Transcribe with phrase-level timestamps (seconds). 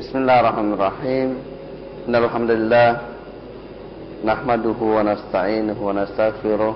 [0.00, 1.28] بسم الله الرحمن الرحيم.
[2.08, 2.88] إن الحمد لله
[4.24, 6.74] نحمده ونستعينه ونستغفره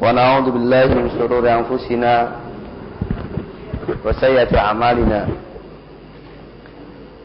[0.00, 2.14] ونعوذ بالله من شرور أنفسنا
[4.04, 5.20] وسيئة أعمالنا.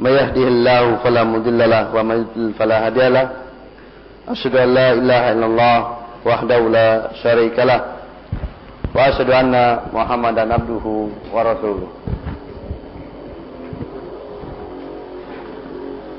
[0.03, 3.27] من يهده الله فلا مضل له ومن يضلل فلا هادي له.
[4.27, 5.77] أشهد أن لا إله إلا الله
[6.27, 6.89] وحده لا
[7.23, 7.81] شريك له.
[8.95, 9.55] وأشهد أن
[9.95, 10.85] محمدا عبده
[11.31, 12.10] ورسوله.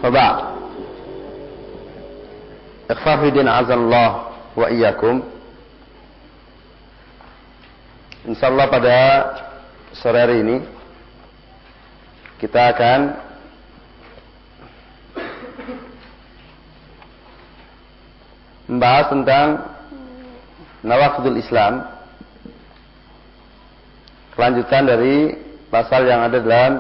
[0.04, 0.38] فبعد
[2.92, 4.10] إخفاء في دين عز الله
[4.56, 5.16] وإياكم
[8.28, 8.98] Insyaallah pada
[9.96, 10.60] sore hari ini
[12.44, 13.00] kita akan
[18.68, 19.48] membahas tentang
[20.84, 21.88] nawakidul Islam
[24.36, 25.40] kelanjutan dari
[25.72, 26.72] pasal yang ada dalam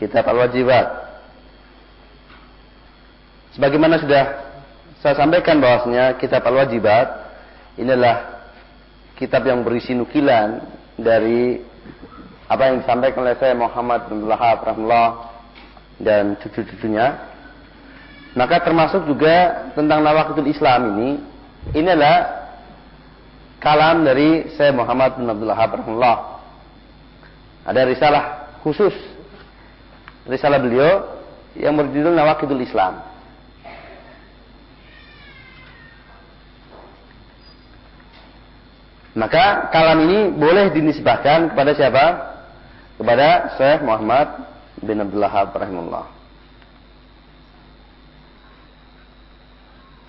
[0.00, 0.97] kitab Al-Wajibat
[3.59, 4.23] sebagaimana sudah
[5.03, 7.07] saya sampaikan bahwasanya kitab Al-Wajibat
[7.75, 8.39] inilah
[9.19, 10.63] kitab yang berisi nukilan
[10.95, 11.59] dari
[12.47, 15.11] apa yang disampaikan oleh saya Muhammad bin Lahab rahimahullah
[15.99, 17.19] dan cucu-cucunya
[18.31, 21.09] maka termasuk juga tentang nawakidul Islam ini
[21.75, 22.39] ini adalah
[23.59, 26.17] kalam dari saya Muhammad bin Abdul Wahab rahimahullah.
[27.67, 28.23] Ada risalah
[28.63, 28.95] khusus
[30.25, 31.19] risalah beliau
[31.59, 33.08] yang berjudul Nawakidul Islam.
[39.19, 42.05] Maka kalam ini boleh dinisbahkan kepada siapa?
[42.95, 43.27] Kepada
[43.59, 44.47] Syekh Muhammad
[44.79, 46.07] bin Abdul Wahab rahimahullah.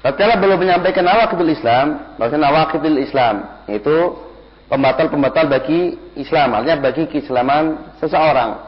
[0.00, 4.16] Beliau menyampaikan nawakidul Islam, maksudnya nawakidul Islam itu
[4.70, 8.62] pembatal-pembatal bagi Islam, artinya bagi keislaman seseorang.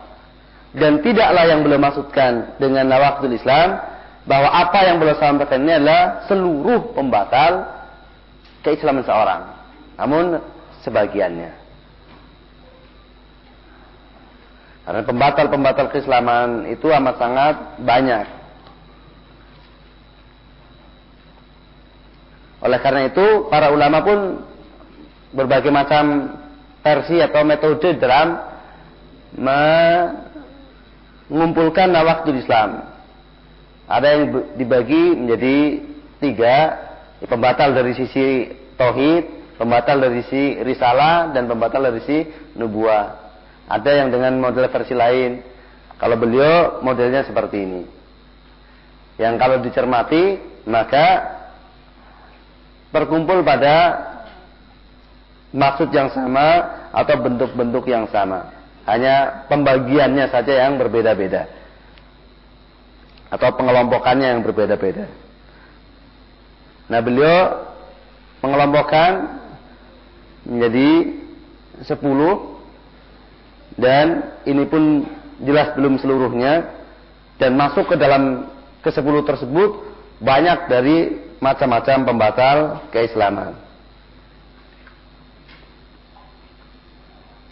[0.74, 3.78] Dan tidaklah yang beliau maksudkan dengan nawakidul Islam
[4.26, 7.62] bahwa apa yang beliau sampaikan ini adalah seluruh pembatal
[8.66, 9.61] keislaman seseorang.
[10.02, 10.42] Namun
[10.82, 11.62] sebagiannya.
[14.82, 18.26] Karena pembatal-pembatal keislaman itu amat sangat banyak.
[22.66, 24.42] Oleh karena itu, para ulama pun
[25.30, 26.34] berbagai macam
[26.82, 28.42] versi atau metode dalam
[31.30, 32.90] mengumpulkan nawakidul Islam.
[33.86, 34.22] Ada yang
[34.58, 35.78] dibagi menjadi
[36.18, 36.56] tiga,
[37.22, 42.26] pembatal dari sisi tauhid, pembatal dari sisi risalah, dan pembatal dari sisi
[42.58, 43.22] nubuah.
[43.70, 45.38] Ada yang dengan model versi lain.
[46.02, 47.82] Kalau beliau modelnya seperti ini.
[49.22, 51.38] Yang kalau dicermati, maka
[52.90, 54.02] berkumpul pada
[55.54, 58.50] maksud yang sama atau bentuk-bentuk yang sama.
[58.82, 61.46] Hanya pembagiannya saja yang berbeda-beda.
[63.30, 65.06] Atau pengelompokannya yang berbeda-beda.
[66.90, 67.62] Nah beliau
[68.42, 69.41] mengelompokkan
[70.46, 71.18] menjadi
[71.86, 72.58] sepuluh
[73.78, 75.06] dan ini pun
[75.42, 76.70] jelas belum seluruhnya
[77.40, 78.46] dan masuk ke dalam
[78.82, 79.82] ke sepuluh tersebut
[80.22, 80.96] banyak dari
[81.42, 82.56] macam-macam pembatal
[82.94, 83.58] keislaman.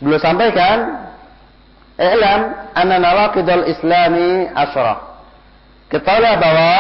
[0.01, 0.77] Beliau sampaikan,
[1.99, 2.41] "I'lam
[2.73, 5.11] anna nawaqidul islami asyrah."
[5.91, 6.73] Ketahuilah bahwa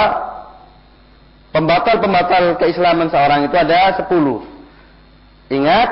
[1.50, 4.46] pembatal-pembatal keislaman seorang itu ada sepuluh.
[5.50, 5.88] Ingat,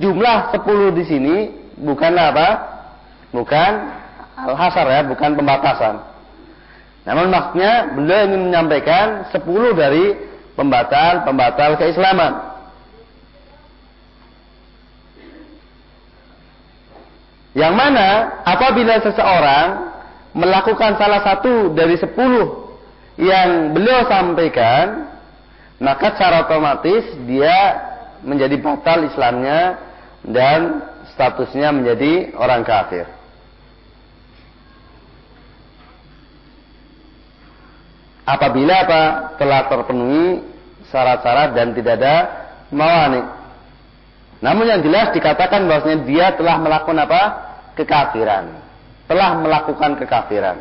[0.00, 1.36] jumlah sepuluh di sini
[1.76, 2.48] bukanlah apa?
[3.28, 3.70] Bukan
[4.40, 6.00] al-hasar ya, bukan pembatasan.
[7.04, 10.16] Namun maksudnya beliau ingin menyampaikan sepuluh dari
[10.56, 12.32] pembatal-pembatal keislaman.
[17.52, 18.08] Yang mana
[18.48, 19.92] apabila seseorang
[20.32, 22.80] melakukan salah satu dari sepuluh
[23.20, 25.04] yang beliau sampaikan,
[25.76, 27.91] maka secara otomatis dia
[28.22, 29.78] menjadi batal Islamnya
[30.22, 33.06] dan statusnya menjadi orang kafir.
[38.32, 39.02] apabila apa
[39.36, 40.40] telah terpenuhi
[40.90, 42.16] syarat-syarat dan tidak ada
[42.70, 43.22] mawani.
[44.42, 47.22] Namun yang jelas dikatakan bahwasanya dia telah melakukan apa?
[47.72, 48.52] kekafiran.
[49.08, 50.60] Telah melakukan kekafiran.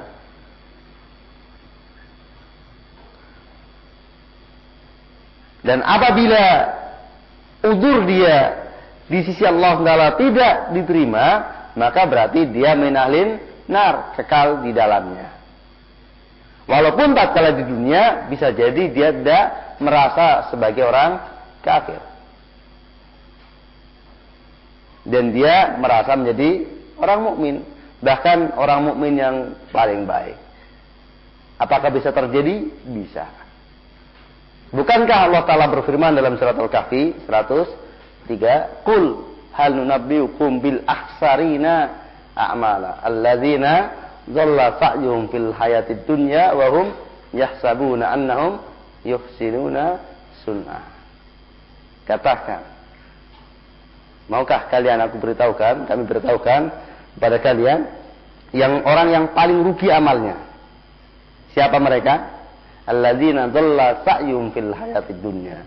[5.62, 6.46] Dan apabila
[7.62, 8.70] udur dia
[9.12, 11.26] di sisi Allah Taala tidak diterima,
[11.76, 13.38] maka berarti dia menahlin
[13.68, 15.32] nar, kekal di dalamnya.
[16.70, 19.46] Walaupun tak kalah di dunia bisa jadi dia tidak
[19.84, 21.20] merasa sebagai orang
[21.60, 22.00] kafir.
[25.02, 26.64] Dan dia merasa menjadi
[27.02, 27.56] orang mukmin.
[28.00, 29.36] Bahkan orang mukmin yang
[29.74, 30.38] paling baik.
[31.58, 32.70] Apakah bisa terjadi?
[32.86, 33.41] Bisa.
[34.72, 39.06] Bukankah Allah Ta'ala berfirman dalam surat Al-Kahfi 103, Qul
[39.52, 41.92] hal nunabbiukum bil aksarina
[42.32, 43.92] a'mala alladzina
[44.32, 46.88] dhalla sa'yuhum fil hayatid dunya wa hum
[47.36, 48.64] yahsabuna annahum
[49.04, 50.00] yuhsinuna
[50.48, 50.88] sunnah.
[52.08, 52.64] Katakan,
[54.32, 56.62] maukah kalian aku beritahukan, kami beritahukan
[57.20, 57.92] pada kalian
[58.56, 60.40] yang orang yang paling rugi amalnya.
[61.52, 62.41] Siapa mereka?
[62.86, 65.62] Alladzina dhalla sa'yum fil hayatid dunya.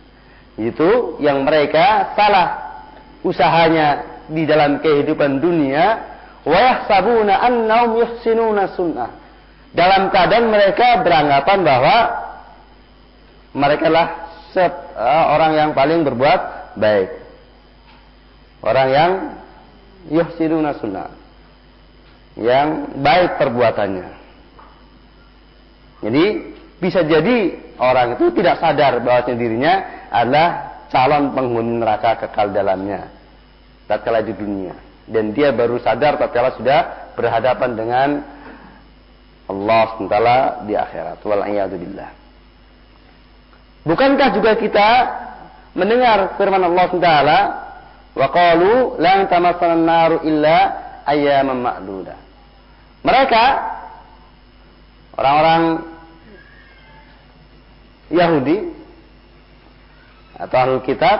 [0.54, 2.78] Itu yang mereka salah
[3.26, 5.98] usahanya di dalam kehidupan dunia
[6.46, 9.10] wa yahsabuna annahum yuhsinuna sunnah.
[9.74, 11.96] Dalam keadaan mereka beranggapan bahwa
[13.58, 14.06] mereka lah
[14.54, 16.40] set, uh, orang yang paling berbuat
[16.78, 17.10] baik.
[18.62, 19.12] Orang yang
[20.14, 21.10] yuhsinuna sunnah.
[22.38, 24.08] Yang baik perbuatannya.
[26.06, 30.48] Jadi bisa jadi orang itu tidak sadar bahwa dirinya adalah
[30.90, 33.10] calon penghuni neraka kekal dalamnya
[33.90, 34.74] tatkala di dunia.
[35.04, 38.08] Dan dia baru sadar tatkala sudah berhadapan dengan
[39.44, 40.16] Allah SWT
[40.64, 41.20] di akhirat.
[43.84, 44.88] Bukankah juga kita
[45.76, 47.10] mendengar firman Allah SWT
[48.14, 50.56] wa qalu la tamassana naru illa
[51.04, 52.16] ayyaman ma'duda.
[53.04, 53.44] Mereka
[55.20, 55.62] orang-orang
[58.12, 58.72] Yahudi
[60.34, 61.18] atau Ahlul Kitab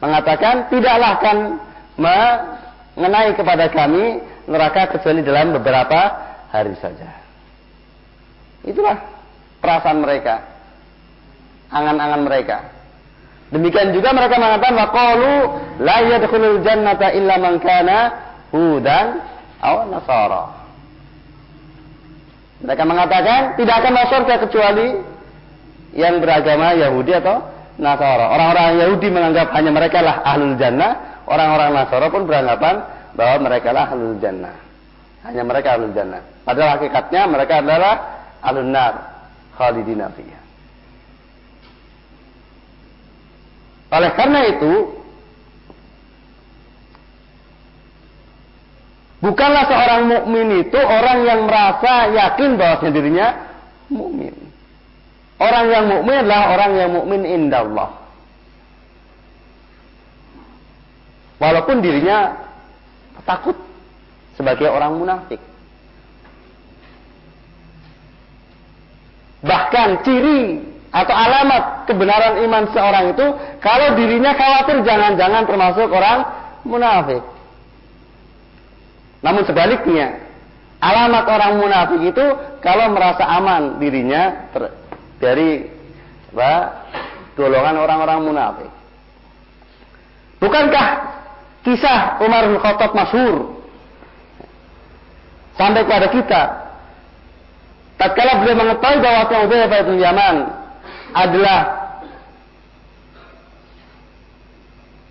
[0.00, 1.36] mengatakan tidaklah akan
[1.96, 6.00] mengenai kepada kami neraka kecuali dalam beberapa
[6.50, 7.20] hari saja.
[8.64, 8.96] Itulah
[9.60, 10.44] perasaan mereka,
[11.72, 12.58] angan-angan mereka.
[13.50, 15.32] Demikian juga mereka mengatakan waqalu
[15.82, 17.58] la yadkhulul jannata illa man
[18.54, 19.06] hudan
[19.58, 20.44] aw nasara.
[22.60, 24.86] Mereka mengatakan tidak akan masuk kecuali
[25.94, 27.42] yang beragama Yahudi atau
[27.80, 28.28] Nasara.
[28.36, 32.74] Orang-orang Yahudi menganggap hanya mereka lah ahlul jannah, orang-orang Nasara pun beranggapan
[33.16, 34.56] bahwa mereka lah ahlul jannah.
[35.24, 36.22] Hanya mereka ahlul jannah.
[36.44, 37.94] Padahal hakikatnya mereka adalah
[38.44, 38.94] ahlul nar,
[39.56, 40.42] khalidina fiyah.
[43.90, 44.72] Oleh karena itu,
[49.18, 53.28] bukanlah seorang mukmin itu orang yang merasa yakin bahwa dirinya
[53.90, 54.19] mukmin.
[55.40, 57.96] Orang yang mukmin adalah orang yang mukmin indallah.
[61.40, 62.36] Walaupun dirinya
[63.24, 63.56] takut
[64.36, 65.40] sebagai orang munafik.
[69.40, 70.60] Bahkan ciri
[70.92, 73.26] atau alamat kebenaran iman seorang itu
[73.64, 76.18] kalau dirinya khawatir jangan-jangan termasuk orang
[76.68, 77.24] munafik.
[79.24, 80.20] Namun sebaliknya,
[80.84, 82.24] alamat orang munafik itu
[82.60, 84.52] kalau merasa aman dirinya
[85.20, 85.68] dari
[86.32, 86.52] apa,
[87.36, 88.70] golongan orang-orang munafik.
[90.40, 90.88] Bukankah
[91.62, 93.60] kisah Umar bin Khattab masyhur
[95.60, 96.42] sampai kepada kita
[98.00, 100.36] tatkala beliau mengetahui bahwa Hudzaifah bin Yaman
[101.12, 101.60] adalah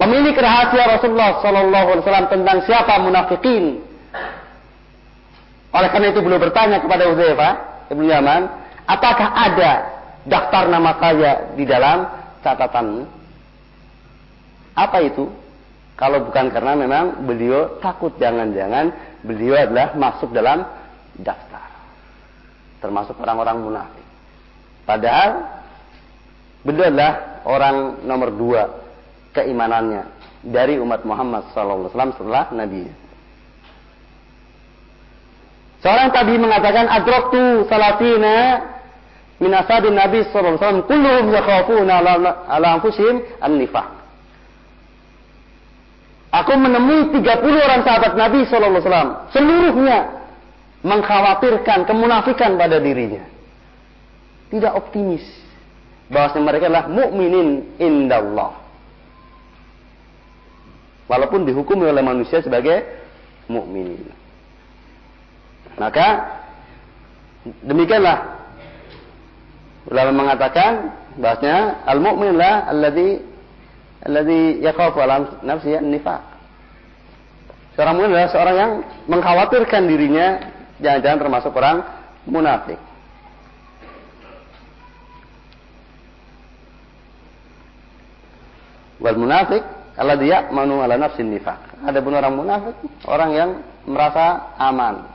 [0.01, 3.85] pemilik rahasia Rasulullah Sallallahu Alaihi Wasallam tentang siapa munafikin.
[5.69, 7.53] Oleh karena itu beliau bertanya kepada Hudzaifah
[7.93, 8.49] bin Yaman,
[8.89, 12.07] apakah ada daftar nama saya di dalam
[12.43, 13.03] catatanmu.
[14.75, 15.27] Apa itu?
[15.99, 20.63] Kalau bukan karena memang beliau takut jangan-jangan beliau adalah masuk dalam
[21.19, 21.67] daftar.
[22.79, 24.07] Termasuk orang-orang munafik.
[24.87, 25.43] Padahal
[26.63, 28.61] beliau adalah orang nomor dua
[29.35, 30.07] keimanannya
[30.39, 32.87] dari umat Muhammad SAW setelah Nabi.
[35.83, 38.35] Seorang tadi mengatakan adroktu salatina
[39.39, 41.93] min ashabin Nabi sallallahu alaihi wasallam kulluhum yakhafuna
[42.47, 43.87] ala anfusihim an-nifaq.
[46.29, 49.97] Aku menemui 30 orang sahabat Nabi sallallahu alaihi wasallam, seluruhnya
[50.85, 53.25] mengkhawatirkan kemunafikan pada dirinya.
[54.53, 55.25] Tidak optimis
[56.09, 58.53] bahwasanya mereka adalah mukminin indallah.
[61.09, 62.85] Walaupun dihukum oleh manusia sebagai
[63.49, 64.05] mukminin.
[65.81, 66.37] Maka
[67.65, 68.38] demikianlah
[69.87, 73.23] Ulama mengatakan bahasnya al-mu'min lah alladhi
[74.03, 76.21] alladhi yakhafu ala nafsi nifaq.
[77.79, 78.71] Seorang mukmin adalah seorang yang
[79.07, 80.27] mengkhawatirkan dirinya
[80.83, 81.79] jangan-jangan termasuk orang
[82.27, 82.75] munafik.
[88.99, 89.63] Wal munafik
[90.19, 91.87] dia manu ala nafsin nifaq.
[91.87, 92.75] Ada pun orang munafik,
[93.07, 93.49] orang yang
[93.87, 95.07] merasa aman,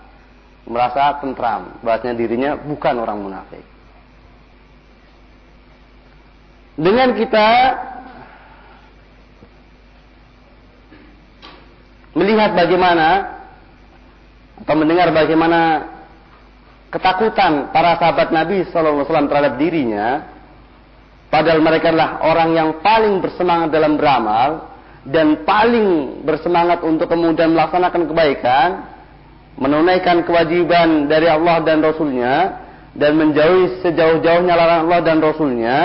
[0.65, 3.74] merasa tentram, bahasanya dirinya bukan orang munafik.
[6.75, 7.49] Dengan kita
[12.19, 13.09] melihat bagaimana
[14.55, 15.61] atau mendengar bagaimana
[16.95, 20.31] ketakutan para sahabat Nabi SAW terhadap dirinya,
[21.27, 24.71] padahal mereka adalah orang yang paling bersemangat dalam beramal,
[25.05, 28.69] dan paling bersemangat untuk kemudian melaksanakan kebaikan,
[29.59, 32.63] menunaikan kewajiban dari Allah dan Rasulnya,
[32.95, 35.79] dan menjauhi sejauh-jauhnya larangan Allah dan Rasulnya,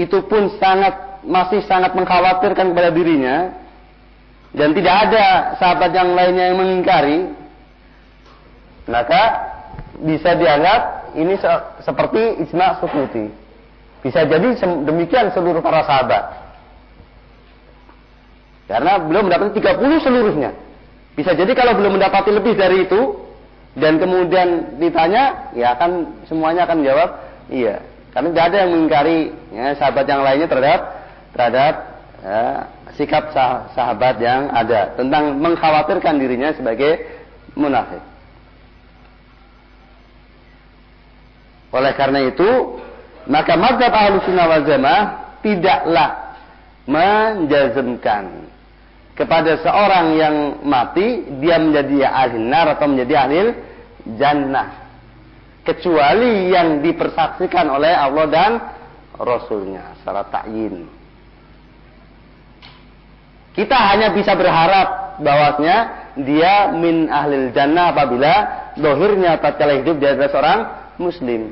[0.00, 3.52] itu pun sangat masih sangat mengkhawatirkan kepada dirinya,
[4.50, 5.26] dan tidak ada
[5.60, 7.18] sahabat yang lainnya yang mengingkari,
[8.88, 9.22] maka
[10.00, 11.34] bisa dianggap ini
[11.84, 13.30] seperti ijma sukuti.
[14.00, 14.56] Bisa jadi
[14.88, 16.24] demikian seluruh para sahabat.
[18.64, 20.50] Karena belum mendapati 30 seluruhnya.
[21.18, 23.18] Bisa jadi kalau belum mendapati lebih dari itu
[23.76, 27.08] dan kemudian ditanya, ya akan semuanya akan jawab
[27.50, 27.82] iya.
[28.10, 29.18] Karena tidak ada yang mengingkari
[29.54, 30.80] ya, sahabat yang lainnya terhadap
[31.30, 31.74] terhadap
[32.26, 32.42] ya,
[32.98, 37.06] sikap sah sahabat yang ada tentang mengkhawatirkan dirinya sebagai
[37.54, 38.02] munafik.
[41.70, 42.82] Oleh karena itu,
[43.30, 45.04] maka mazhab ahlu sunnah wal jamaah
[45.38, 46.34] tidaklah
[46.90, 48.50] menjazmkan
[49.14, 50.36] kepada seorang yang
[50.66, 53.38] mati dia menjadi ahli nar atau menjadi ahli
[54.16, 54.79] jannah
[55.62, 58.52] kecuali yang dipersaksikan oleh Allah dan
[59.20, 61.00] Rasulnya secara takyin
[63.50, 65.78] kita hanya bisa berharap bahwasanya
[66.22, 68.32] dia min ahli jannah apabila
[68.78, 70.60] dohirnya tatkala hidup dia adalah seorang
[71.02, 71.42] muslim.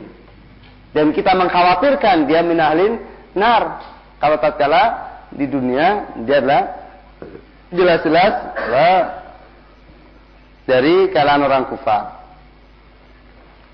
[0.95, 2.97] Dan kita mengkhawatirkan dia min ahli
[3.35, 3.83] nar.
[4.23, 4.83] Kalau tatkala
[5.35, 6.63] di dunia dia adalah
[7.75, 8.35] jelas-jelas
[10.65, 12.18] dari kalangan orang kufar.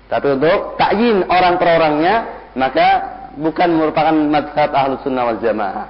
[0.05, 2.15] Tapi untuk takyin orang per orangnya,
[2.53, 2.87] maka
[3.35, 5.87] bukan merupakan madhab ahlu sunnah wal jamaah.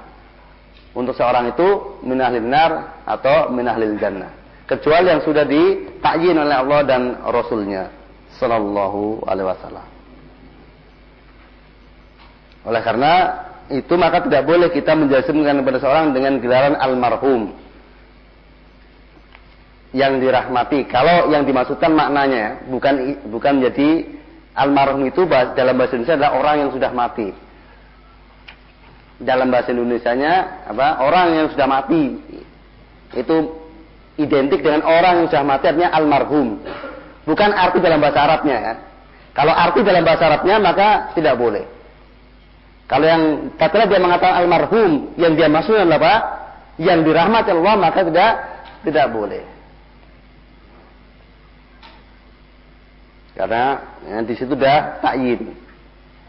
[0.96, 4.32] Untuk seorang itu minahlil nar atau minahlil jannah.
[4.64, 7.92] Kecuali yang sudah ditakyin oleh Allah dan Rasulnya.
[8.40, 9.86] Sallallahu alaihi wasallam.
[12.66, 13.12] Oleh karena
[13.70, 17.54] itu maka tidak boleh kita menjasimkan kepada seorang dengan gelaran almarhum
[19.96, 20.84] yang dirahmati.
[20.92, 24.04] Kalau yang dimaksudkan maknanya bukan bukan jadi
[24.52, 25.24] almarhum itu
[25.56, 27.28] dalam bahasa Indonesia adalah orang yang sudah mati.
[29.16, 30.32] Dalam bahasa Indonesia-nya
[30.68, 31.00] apa?
[31.00, 32.20] Orang yang sudah mati.
[33.16, 33.56] Itu
[34.20, 36.60] identik dengan orang yang sudah mati artinya almarhum.
[37.24, 38.74] Bukan arti dalam bahasa Arabnya ya.
[39.32, 41.64] Kalau arti dalam bahasa Arabnya maka tidak boleh.
[42.86, 43.22] Kalau yang
[43.56, 46.14] katakanlah dia mengatakan almarhum yang dia maksudnya adalah apa?
[46.76, 48.32] Yang dirahmati Allah maka tidak
[48.84, 49.55] tidak boleh.
[53.36, 55.52] Karena ya, di situ dah takyin.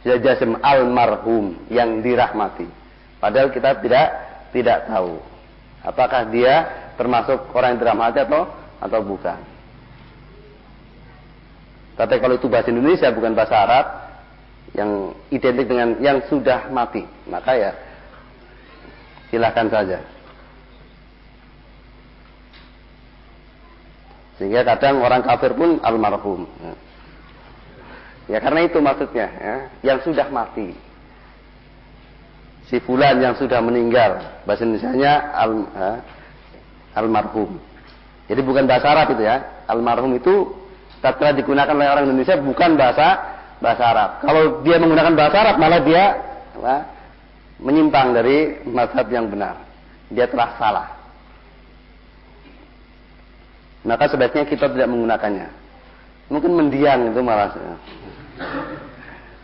[0.03, 2.67] Sudah almarhum yang dirahmati.
[3.17, 4.07] Padahal kita tidak
[4.51, 5.19] tidak tahu
[5.87, 6.67] apakah dia
[6.99, 8.51] termasuk orang yang dirahmati atau
[8.83, 9.39] atau bukan.
[11.97, 13.85] Tapi kalau itu bahasa Indonesia bukan bahasa Arab
[14.77, 17.71] yang identik dengan yang sudah mati, maka ya
[19.33, 19.99] silahkan saja.
[24.37, 26.45] Sehingga kadang orang kafir pun almarhum.
[26.61, 26.73] Ya.
[28.27, 29.55] Ya karena itu maksudnya, ya,
[29.87, 30.75] yang sudah mati.
[32.67, 35.91] Si fulan yang sudah meninggal, bahasa Indonesia-nya al, ya,
[36.99, 37.55] almarhum.
[38.27, 39.63] Jadi bukan bahasa Arab itu ya.
[39.71, 40.51] Almarhum itu
[40.99, 43.07] tatkala digunakan oleh orang Indonesia bukan bahasa
[43.63, 44.09] bahasa Arab.
[44.23, 46.03] Kalau dia menggunakan bahasa Arab malah dia
[46.59, 46.77] ya,
[47.63, 49.63] menyimpang dari mazhab yang benar.
[50.11, 50.87] Dia telah salah.
[53.87, 55.47] Maka sebaiknya kita tidak menggunakannya.
[56.27, 57.55] Mungkin mendiang itu malah.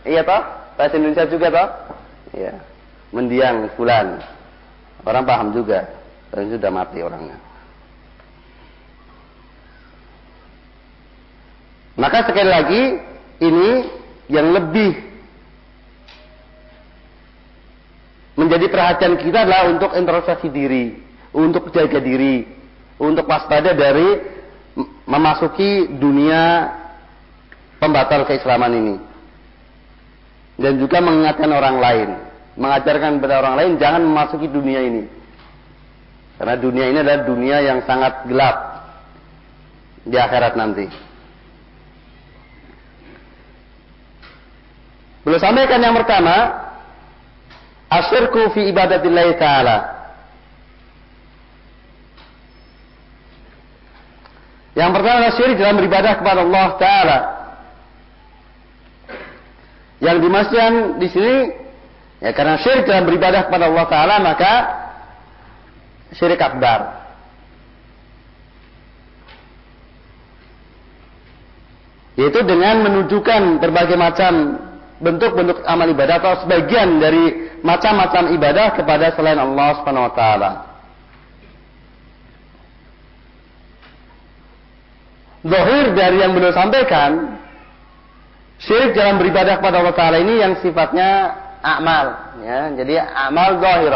[0.04, 0.42] Iya toh?
[0.76, 1.68] Bahasa Indonesia juga toh?
[2.36, 2.54] Iya.
[3.14, 4.20] Mendiang fulan.
[5.06, 5.88] Orang paham juga.
[6.34, 7.38] Dan sudah mati orangnya.
[11.94, 12.82] Maka sekali lagi
[13.38, 13.70] ini
[14.26, 14.98] yang lebih
[18.34, 20.98] menjadi perhatian kita adalah untuk introspeksi diri,
[21.30, 22.42] untuk jaga diri,
[22.98, 24.34] untuk waspada dari
[25.06, 26.66] memasuki dunia
[27.84, 28.96] pembatal keislaman ini.
[30.56, 32.10] Dan juga mengingatkan orang lain.
[32.54, 35.04] Mengajarkan kepada orang lain jangan memasuki dunia ini.
[36.38, 38.56] Karena dunia ini adalah dunia yang sangat gelap
[40.02, 40.86] di akhirat nanti.
[45.24, 46.36] Belum sampaikan yang pertama,
[47.88, 49.78] asyirku fi ibadatillah taala.
[54.74, 57.18] Yang pertama adalah syirik dalam beribadah kepada Allah taala.
[60.02, 61.36] Yang dimaksudkan di sini
[62.18, 64.52] ya karena syirik dalam beribadah kepada Allah taala maka
[66.14, 67.04] syirik akbar.
[72.14, 74.62] Yaitu dengan menunjukkan berbagai macam
[75.02, 80.50] bentuk-bentuk amal ibadah atau sebagian dari macam-macam ibadah kepada selain Allah Subhanahu wa taala.
[85.44, 87.36] Zohir dari yang beliau sampaikan,
[88.64, 92.72] syirik dalam beribadah kepada Allah Taala ini yang sifatnya amal, ya.
[92.76, 93.94] Jadi amal zohir.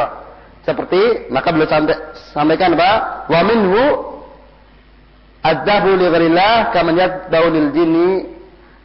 [0.69, 1.69] Seperti maka beliau
[2.37, 3.25] sampaikan apa?
[3.29, 3.85] Wa minhu
[5.39, 7.49] Adzabu li ghairillah kama yadbau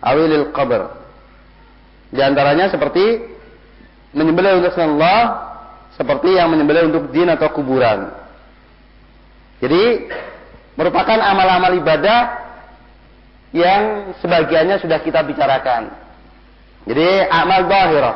[0.04, 0.82] awilil qabr.
[2.14, 3.26] Di antaranya seperti
[4.14, 5.50] menyembelih untuk Allah
[5.98, 8.14] seperti yang menyembelih untuk jin atau kuburan.
[9.64, 10.12] Jadi
[10.78, 12.20] merupakan amal-amal ibadah
[13.54, 15.94] yang sebagiannya sudah kita bicarakan.
[16.90, 18.16] Jadi amal zahirah.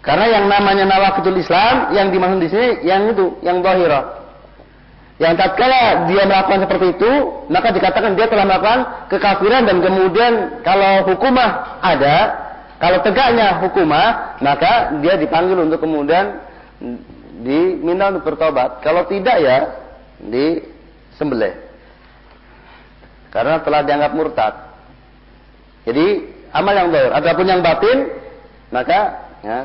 [0.00, 4.20] Karena yang namanya nawakitul Islam yang dimaksud di sini yang itu, yang zahira.
[5.20, 7.12] Yang tatkala dia melakukan seperti itu,
[7.52, 8.80] maka dikatakan dia telah melakukan
[9.12, 10.32] kekafiran dan kemudian
[10.64, 12.16] kalau hukumah ada,
[12.80, 16.40] kalau tegaknya hukumah, maka dia dipanggil untuk kemudian
[17.40, 18.84] diminta untuk bertobat.
[18.84, 19.58] Kalau tidak ya
[20.20, 21.56] disembelih.
[23.30, 24.54] Karena telah dianggap murtad.
[25.86, 26.06] Jadi
[26.52, 27.10] amal yang zahir.
[27.14, 27.98] Adapun yang batin,
[28.74, 29.00] maka
[29.40, 29.58] ya,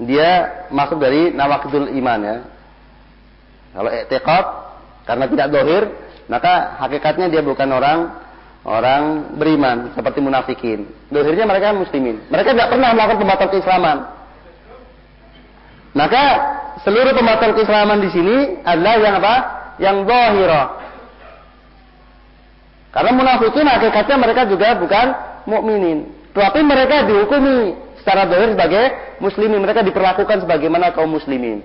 [0.00, 0.28] dia
[0.72, 2.36] masuk dari nawakidul iman ya.
[3.72, 4.46] Kalau i'tiqad
[5.08, 5.82] karena tidak dohir,
[6.28, 7.98] maka hakikatnya dia bukan orang
[8.62, 10.86] orang beriman seperti munafikin.
[11.10, 12.22] Dohirnya mereka muslimin.
[12.30, 13.98] Mereka tidak pernah melakukan pembatal keislaman.
[15.92, 16.24] Maka
[16.84, 19.34] seluruh pembatal keislaman di sini adalah yang apa?
[19.76, 20.62] Yang dohiro.
[22.92, 25.06] Karena munafikin hakikatnya mereka juga bukan
[25.48, 26.12] mukminin.
[26.32, 28.84] Tetapi mereka dihukumi secara dohir sebagai
[29.20, 29.60] muslimin.
[29.64, 31.64] Mereka diperlakukan sebagaimana kaum muslimin.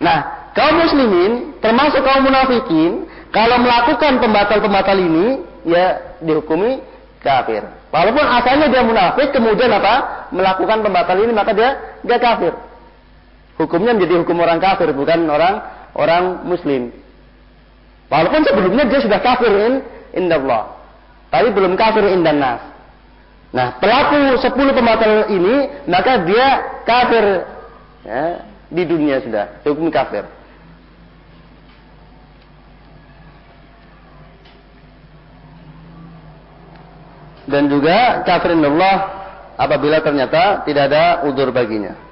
[0.00, 5.26] Nah, kaum muslimin, termasuk kaum munafikin, kalau melakukan pembatal-pembatal ini,
[5.66, 6.82] ya dihukumi
[7.22, 7.62] kafir.
[7.90, 10.26] Walaupun asalnya dia munafik, kemudian apa?
[10.34, 12.54] Melakukan pembatal ini, maka dia dia kafir.
[13.60, 15.60] Hukumnya menjadi hukum orang kafir, bukan orang
[15.92, 16.88] orang muslim.
[18.08, 19.74] Walaupun sebelumnya dia sudah kafir in
[20.16, 20.80] indallah.
[21.28, 22.64] Tapi belum kafir indan nas.
[23.52, 26.46] Nah, pelaku 10 pembatal ini, maka dia
[26.88, 27.44] kafir
[28.06, 30.24] ya, di dunia sudah, hukum kafir.
[37.50, 38.96] Dan juga kafir Allah
[39.58, 42.09] apabila ternyata tidak ada udur baginya.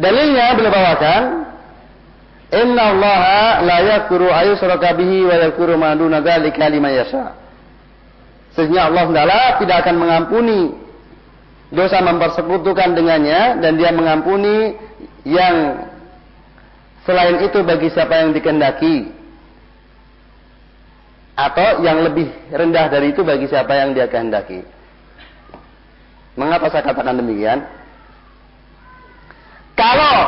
[0.00, 1.22] Dalilnya beliau bawakan
[2.50, 7.38] Inna Allah la yakuru ayusraka bihi wa yakuru ma duna liman yasha.
[8.56, 10.74] Sesungguhnya Allah Taala tidak akan mengampuni
[11.70, 14.74] dosa mempersekutukan dengannya dan dia mengampuni
[15.22, 15.86] yang
[17.06, 19.14] selain itu bagi siapa yang dikehendaki
[21.38, 24.66] atau yang lebih rendah dari itu bagi siapa yang dia kehendaki.
[26.34, 27.62] Mengapa saya katakan demikian?
[29.78, 30.18] Kalau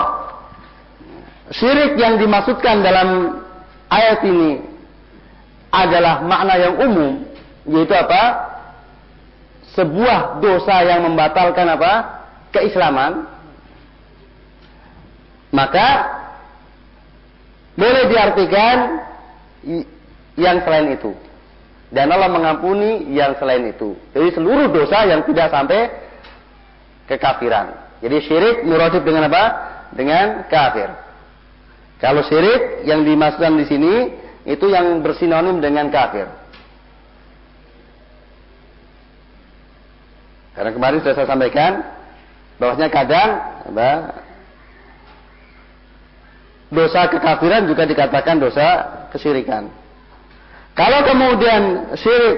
[1.52, 3.40] syirik yang dimaksudkan dalam
[3.92, 4.60] ayat ini
[5.72, 7.12] adalah makna yang umum,
[7.68, 8.52] yaitu apa?
[9.72, 11.92] Sebuah dosa yang membatalkan apa?
[12.52, 13.24] Keislaman.
[15.52, 15.88] Maka
[17.76, 18.76] boleh diartikan
[20.36, 21.12] yang selain itu.
[21.92, 23.92] Dan Allah mengampuni yang selain itu.
[24.16, 25.92] Jadi seluruh dosa yang tidak sampai
[27.04, 27.81] kekafiran.
[28.02, 29.44] Jadi syirik muradif dengan apa?
[29.94, 30.90] Dengan kafir.
[32.02, 33.94] Kalau syirik yang dimaksudkan di sini
[34.42, 36.26] itu yang bersinonim dengan kafir.
[40.58, 41.80] Karena kemarin sudah saya sampaikan
[42.58, 43.28] bahwasanya kadang
[43.70, 43.90] apa,
[46.74, 48.66] dosa kekafiran juga dikatakan dosa
[49.14, 49.70] kesyirikan.
[50.74, 52.36] Kalau kemudian syirik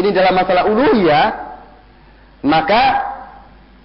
[0.00, 1.26] ini dalam masalah uluhiyah,
[2.40, 2.82] maka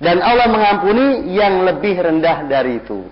[0.01, 3.05] dan Allah mengampuni yang lebih rendah dari itu.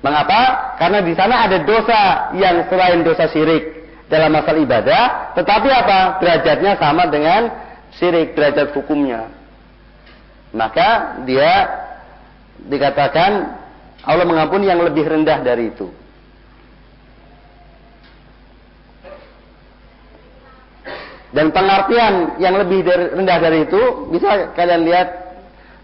[0.00, 0.72] Mengapa?
[0.80, 5.02] Karena di sana ada dosa yang selain dosa syirik dalam masalah ibadah,
[5.36, 6.00] tetapi apa?
[6.20, 7.52] Derajatnya sama dengan
[8.00, 9.28] syirik, derajat hukumnya.
[10.56, 11.52] Maka dia
[12.64, 13.60] dikatakan
[14.04, 15.92] Allah mengampuni yang lebih rendah dari itu.
[21.34, 23.82] Dan pengertian yang lebih rendah dari itu
[24.14, 25.23] bisa kalian lihat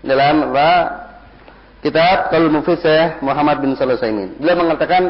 [0.01, 0.71] dalam apa
[1.85, 2.85] kitab Qaul Mufid
[3.21, 4.01] Muhammad bin Shalih
[4.41, 5.03] Beliau mengatakan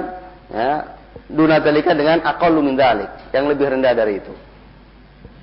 [0.50, 0.98] ya,
[1.31, 4.35] duna dalika dengan aqallu min dalik, yang lebih rendah dari itu.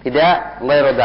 [0.04, 0.96] Tidak ghairu.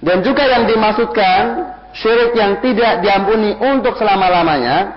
[0.00, 1.42] Dan juga yang dimaksudkan
[1.92, 4.96] syirik yang tidak diampuni untuk selama-lamanya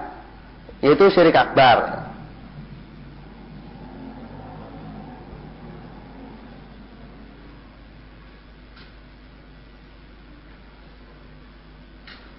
[0.80, 2.03] yaitu syirik akbar.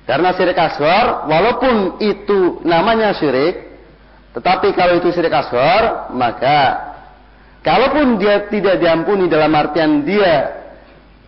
[0.05, 3.73] Karena syirik asghar walaupun itu namanya syirik
[4.37, 6.93] tetapi kalau itu syirik asghar maka
[7.65, 10.61] kalaupun dia tidak diampuni dalam artian dia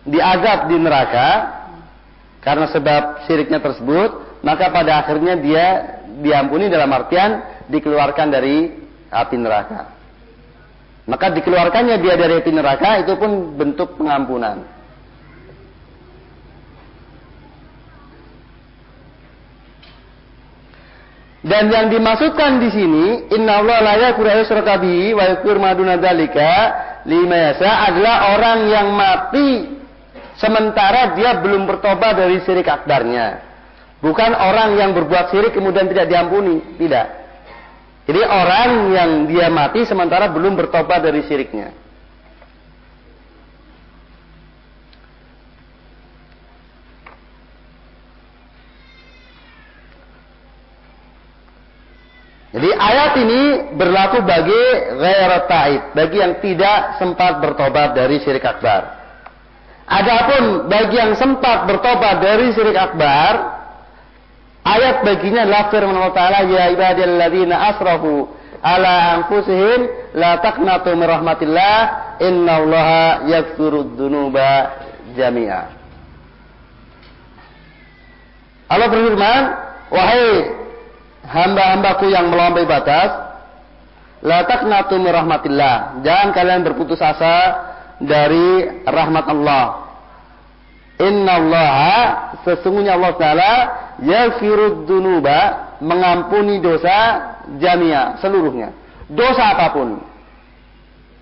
[0.05, 1.57] diazab di neraka
[2.47, 5.65] karena sebab syiriknya tersebut, maka pada akhirnya dia
[6.23, 8.71] diampuni dalam artian dikeluarkan dari
[9.11, 9.91] api neraka.
[11.11, 14.63] Maka dikeluarkannya dia dari api neraka itu pun bentuk pengampunan.
[21.47, 24.27] Dan yang dimaksudkan di sini, Inna Allah la yakuru
[24.83, 26.53] bihi wa yakur maduna dalika
[27.07, 29.77] lima yasa adalah orang yang mati
[30.37, 33.41] Sementara dia belum bertobat dari syirik akbarnya.
[33.97, 36.61] Bukan orang yang berbuat syirik kemudian tidak diampuni.
[36.77, 37.07] Tidak.
[38.05, 41.73] Jadi orang yang dia mati sementara belum bertobat dari syiriknya.
[52.47, 53.41] Jadi ayat ini
[53.75, 54.63] berlaku bagi
[54.95, 58.87] ghairat taib, bagi yang tidak sempat bertobat dari syirik akbar.
[59.87, 63.51] Adapun bagi yang sempat bertobat dari syirik akbar,
[64.63, 68.31] ayat baginya adalah firman Allah Taala, "Ya ibadilladzina asrafu
[68.63, 69.79] ala anfusihim
[70.15, 71.79] la taqnatu min rahmatillah,
[72.23, 74.71] innallaha yaghfirud dzunuba
[75.19, 75.63] jami'a."
[78.71, 79.41] Allah berfirman,
[79.91, 80.27] "Wahai
[81.27, 83.11] hamba-hambaku yang melampaui batas,
[84.23, 87.67] la taqnatu min rahmatillah." Jangan kalian berputus asa
[88.01, 89.65] dari rahmat Allah.
[90.97, 91.37] Inna
[92.41, 93.53] sesungguhnya Allah Taala
[94.01, 97.21] yaghfirud dunuba mengampuni dosa
[97.61, 98.73] jamia seluruhnya.
[99.05, 100.01] Dosa apa pun.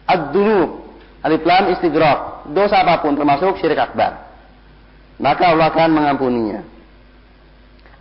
[0.08, 0.86] Ad-dunub
[1.28, 1.76] alif lam.
[2.56, 4.26] Dosa apa pun termasuk syirik akbar.
[5.20, 6.62] Maka Allah akan mengampuninya.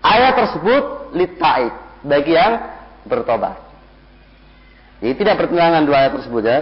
[0.05, 1.73] Ayat tersebut litaib
[2.05, 2.53] bagi yang
[3.09, 3.59] bertobat.
[5.01, 6.59] Jadi tidak pertentangan dua ayat tersebut ya.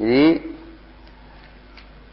[0.00, 0.26] Jadi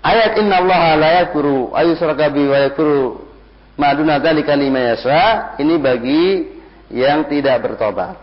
[0.07, 3.27] Ayat inna Allah la yakuru ayusraka bi wa yakuru
[3.75, 6.47] maduna dzalika lima yasha ini bagi
[6.95, 8.15] yang tidak bertobat.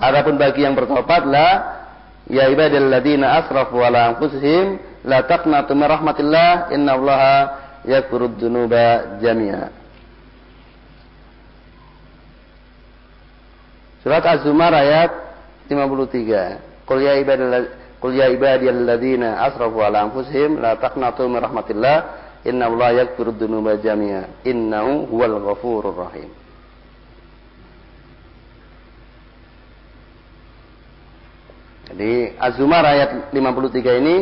[0.00, 1.48] Adapun bagi yang bertobat la
[2.24, 7.34] ya ibadalladzina asrafu ala anfusihim la taqnatu min rahmatillah innallaha
[7.84, 9.81] yakuru dzunuba jami'a.
[14.02, 15.10] Surat Az-Zumar ayat
[15.70, 16.84] 53.
[16.86, 17.14] Qul ya
[18.02, 18.26] Qul ya
[19.46, 21.96] asrafu ala anfusihim la taqnatu min rahmatillah
[22.42, 26.30] innallaha yaghfiru dzunuba jami'a innahu huwal ghafurur rahim.
[31.94, 34.16] Jadi Az-Zumar ayat 53 ini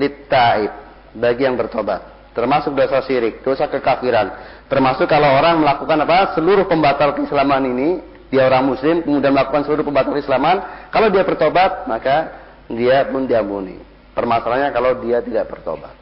[0.00, 0.72] littaib
[1.12, 4.32] bagi yang bertobat termasuk dosa syirik, dosa kekafiran.
[4.70, 6.38] Termasuk kalau orang melakukan apa?
[6.38, 7.88] seluruh pembatal keislaman ini,
[8.30, 10.62] dia orang muslim kemudian melakukan seluruh pembatal keislaman,
[10.94, 12.30] kalau dia bertobat maka
[12.70, 13.82] dia pun diampuni.
[14.14, 15.94] Permasalahannya kalau dia tidak bertobat.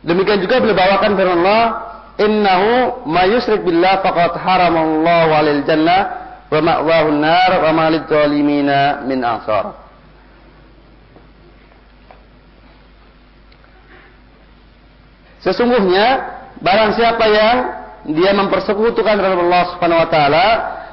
[0.00, 1.64] Demikian juga beliau bawakan firman Allah,
[2.20, 6.00] "Innahu mayusrik billah faqad haramallahu 'alal jannah
[6.48, 9.76] wa ma'wahu an-nar wa ma lidzalimina min ansar."
[15.40, 20.46] Sesungguhnya barang siapa yang dia mempersekutukan Allah Subhanahu wa taala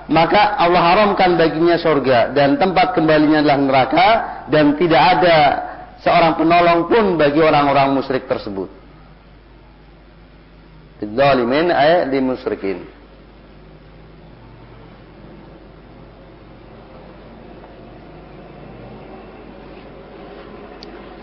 [0.08, 4.08] maka Allah haramkan baginya surga dan tempat kembalinya adalah neraka
[4.48, 5.38] dan tidak ada
[6.00, 8.72] seorang penolong pun bagi orang-orang musyrik tersebut.
[11.04, 12.88] Dzalimin ay di musyrikin.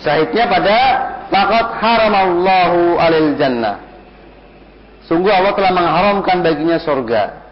[0.04, 0.78] Syahidnya pada
[1.32, 3.93] faqad haramallahu alil jannah.
[5.04, 7.44] Sungguh Allah telah mengharamkan baginya surga.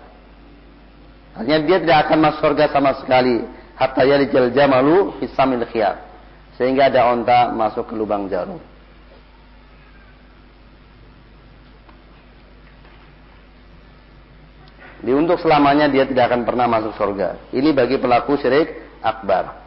[1.36, 3.44] Artinya dia tidak akan masuk surga sama sekali.
[3.72, 5.98] hatta yalijal jamalu fisamil khiyar.
[6.60, 8.60] Sehingga ada onta masuk ke lubang jarum.
[15.02, 17.50] Di untuk selamanya dia tidak akan pernah masuk surga.
[17.50, 19.62] Ini bagi pelaku syirik akbar.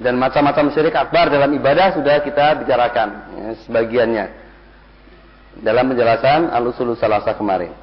[0.00, 4.26] Dan macam-macam syirik akbar dalam ibadah sudah kita bicarakan ya, sebagiannya
[5.60, 7.76] dalam penjelasan al-usul salasa kemarin.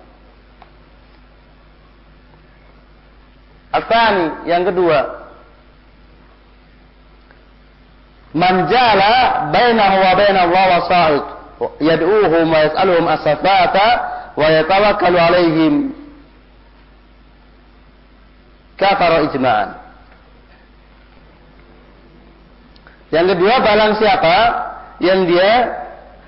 [3.69, 5.29] Asani yang kedua.
[8.33, 11.25] Manjala bainahu wa bain Allah wa sa'id.
[11.85, 13.87] Yad'uhum wa yas'aluhum as-safata
[14.33, 15.73] wa yatawakkalu alaihim.
[18.77, 19.86] Kafara ijma'an.
[23.07, 24.37] Yang kedua, balang siapa
[24.99, 25.51] yang dia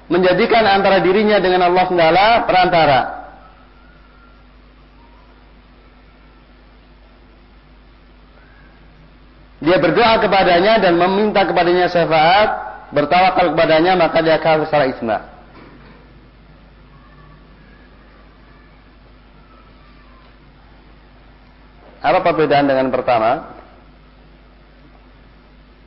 [0.08, 2.16] menjadikan antara dirinya dengan Allah SWT
[2.48, 3.20] perantara.
[9.60, 12.50] dia berdoa kepadanya dan meminta kepadanya syafaat,
[12.96, 15.18] bertawakal kepadanya, maka dia kafir secara isma.
[22.00, 23.60] Apa perbedaan dengan pertama?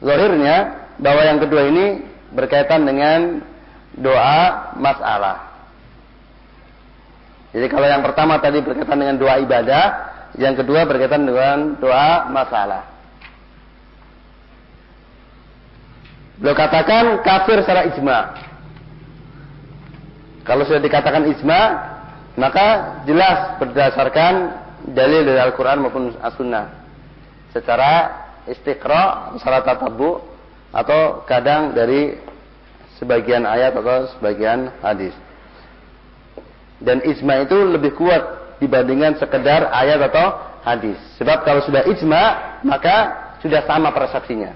[0.05, 1.87] Zahirnya bahwa yang kedua ini
[2.33, 3.41] berkaitan dengan
[3.97, 5.53] doa masalah.
[7.53, 9.85] Jadi kalau yang pertama tadi berkaitan dengan doa ibadah,
[10.41, 12.89] yang kedua berkaitan dengan doa masalah.
[16.41, 18.19] Beliau katakan kafir secara ijma.
[20.43, 21.61] Kalau sudah dikatakan ijma,
[22.35, 24.33] maka jelas berdasarkan
[24.91, 26.67] dalil dari Al-Quran maupun As-Sunnah.
[27.53, 27.93] Secara
[28.49, 30.19] istiqra, secara tatabu,
[30.73, 32.17] atau kadang dari
[32.97, 35.13] sebagian ayat atau sebagian hadis.
[36.83, 40.27] Dan ijma itu lebih kuat dibandingkan sekedar ayat atau
[40.67, 40.99] hadis.
[41.21, 42.23] Sebab kalau sudah ijma,
[42.67, 42.97] maka
[43.45, 44.55] sudah sama persepsinya.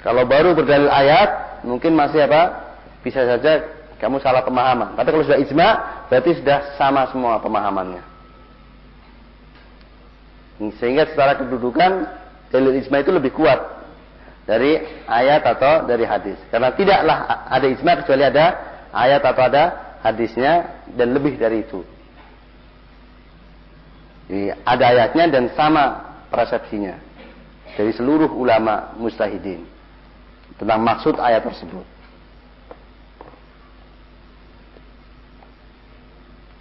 [0.00, 2.72] Kalau baru berdalil ayat, mungkin masih apa?
[3.04, 3.68] Bisa saja
[4.00, 4.96] kamu salah pemahaman.
[4.96, 5.68] Tapi kalau sudah ijma,
[6.08, 8.02] berarti sudah sama semua pemahamannya.
[10.80, 12.19] Sehingga secara kedudukan
[12.50, 13.80] dalil ijma itu lebih kuat
[14.44, 16.36] dari ayat atau dari hadis.
[16.50, 18.46] Karena tidaklah ada ijma kecuali ada
[18.90, 19.64] ayat atau ada
[20.02, 21.86] hadisnya dan lebih dari itu.
[24.30, 26.94] Jadi ada ayatnya dan sama persepsinya
[27.74, 29.66] dari seluruh ulama mustahidin
[30.58, 31.86] tentang maksud ayat tersebut.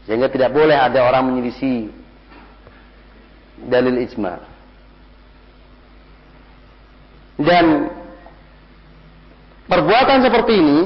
[0.09, 1.93] Sehingga tidak boleh ada orang menyelisih
[3.69, 4.41] dalil ijma.
[7.39, 7.87] Dan
[9.71, 10.79] perbuatan seperti ini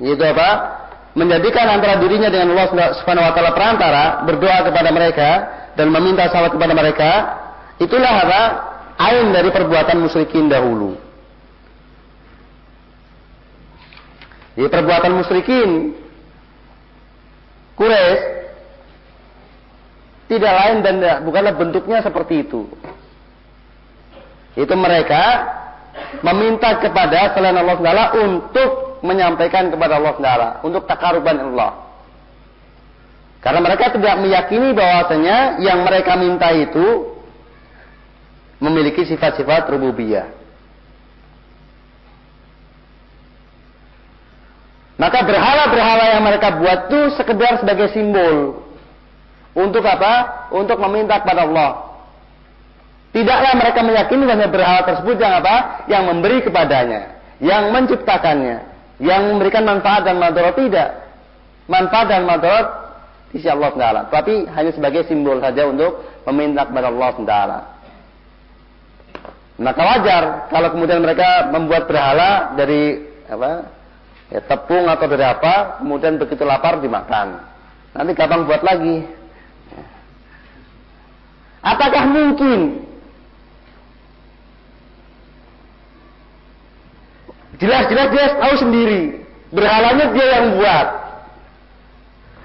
[0.00, 0.80] yaitu apa?
[1.14, 5.30] Menjadikan antara dirinya dengan Allah Subhanahu wa taala perantara, berdoa kepada mereka
[5.78, 7.10] dan meminta salat kepada mereka,
[7.78, 8.42] itulah apa?
[8.98, 10.98] Ain dari perbuatan musyrikin dahulu.
[14.54, 15.70] Jadi perbuatan musyrikin
[17.74, 18.22] Quraisy
[20.30, 20.94] tidak lain dan
[21.26, 22.70] bukanlah bentuknya seperti itu.
[24.54, 25.22] Itu mereka
[26.22, 28.70] meminta kepada selain Allah Taala untuk
[29.02, 31.84] menyampaikan kepada Allah Taala untuk takaruban Allah.
[33.44, 37.12] Karena mereka tidak meyakini bahwasanya yang mereka minta itu
[38.56, 40.32] memiliki sifat-sifat rububiyah.
[44.94, 48.62] Maka berhala-berhala yang mereka buat itu sekedar sebagai simbol.
[49.52, 50.48] Untuk apa?
[50.54, 51.93] Untuk meminta kepada Allah.
[53.14, 55.86] Tidaklah mereka meyakini bahwa berhala tersebut yang apa?
[55.86, 57.00] Yang memberi kepadanya.
[57.38, 58.56] Yang menciptakannya.
[58.98, 60.58] Yang memberikan manfaat dan madarat.
[60.58, 60.88] Tidak.
[61.70, 62.66] Manfaat dan madarat
[63.30, 64.00] sisi Allah Taala.
[64.10, 67.58] Tapi hanya sebagai simbol saja untuk meminta kepada Allah Taala.
[69.54, 72.98] Maka wajar kalau kemudian mereka membuat berhala dari
[73.30, 73.70] apa?
[74.34, 77.38] ya, tepung atau dari apa, kemudian begitu lapar dimakan.
[77.94, 79.06] Nanti gampang buat lagi.
[81.62, 82.82] Apakah mungkin
[87.58, 89.02] jelas-jelas dia tahu sendiri
[89.54, 90.88] berhalanya dia yang buat.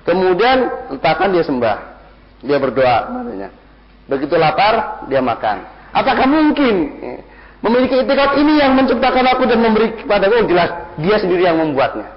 [0.05, 0.57] Kemudian
[0.97, 1.77] letakkan dia sembah,
[2.41, 3.49] dia berdoa, makanya.
[4.09, 5.69] Begitu lapar dia makan.
[5.93, 6.97] Apakah mungkin
[7.61, 12.09] memiliki etikat ini yang menciptakan aku dan memberi kepada aku jelas dia sendiri yang membuatnya.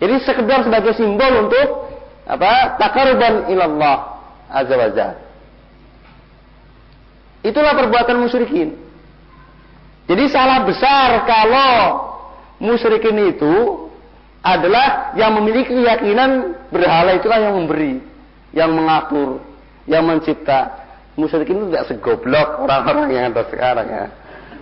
[0.00, 1.92] Jadi sekedar sebagai simbol untuk
[2.24, 2.80] apa?
[2.80, 3.96] Takaruban ilallah
[4.48, 5.16] azza wajalla.
[7.44, 8.83] Itulah perbuatan musyrikin.
[10.04, 11.80] Jadi salah besar kalau
[12.60, 13.88] musyrikin itu
[14.44, 18.12] adalah yang memiliki keyakinan berhala itulah yang memberi.
[18.54, 19.42] yang mengatur,
[19.90, 20.86] yang mencipta.
[21.18, 24.06] Musyrikin itu tidak segoblok orang-orang yang ada sekarang ya.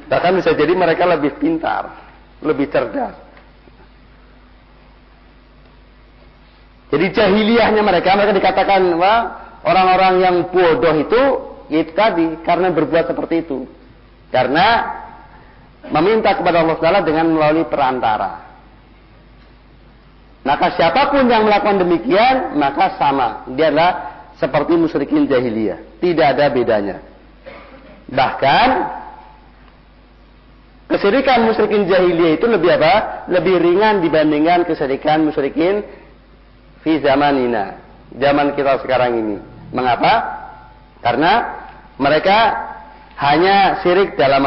[0.09, 1.93] Bahkan bisa jadi mereka lebih pintar,
[2.41, 3.13] lebih cerdas.
[6.93, 9.21] Jadi jahiliyahnya mereka, mereka dikatakan wah
[9.65, 11.23] orang-orang yang bodoh itu
[11.73, 13.65] itu tadi karena berbuat seperti itu.
[14.29, 14.89] Karena
[15.91, 18.53] meminta kepada Allah Taala dengan melalui perantara.
[20.43, 23.47] Maka siapa pun yang melakukan demikian, maka sama.
[23.55, 23.93] Dia adalah
[24.43, 26.03] seperti musyrikin jahiliyah.
[26.03, 26.99] Tidak ada bedanya.
[28.11, 28.69] Bahkan
[30.93, 33.25] Kesyirikan musyrikin jahiliyah itu lebih apa?
[33.33, 35.81] Lebih ringan dibandingkan kesyirikan musyrikin
[36.85, 37.81] fi zamanina.
[38.13, 39.37] Zaman kita sekarang ini.
[39.73, 40.13] Mengapa?
[41.01, 41.65] Karena
[41.97, 42.39] mereka
[43.23, 44.43] hanya syirik dalam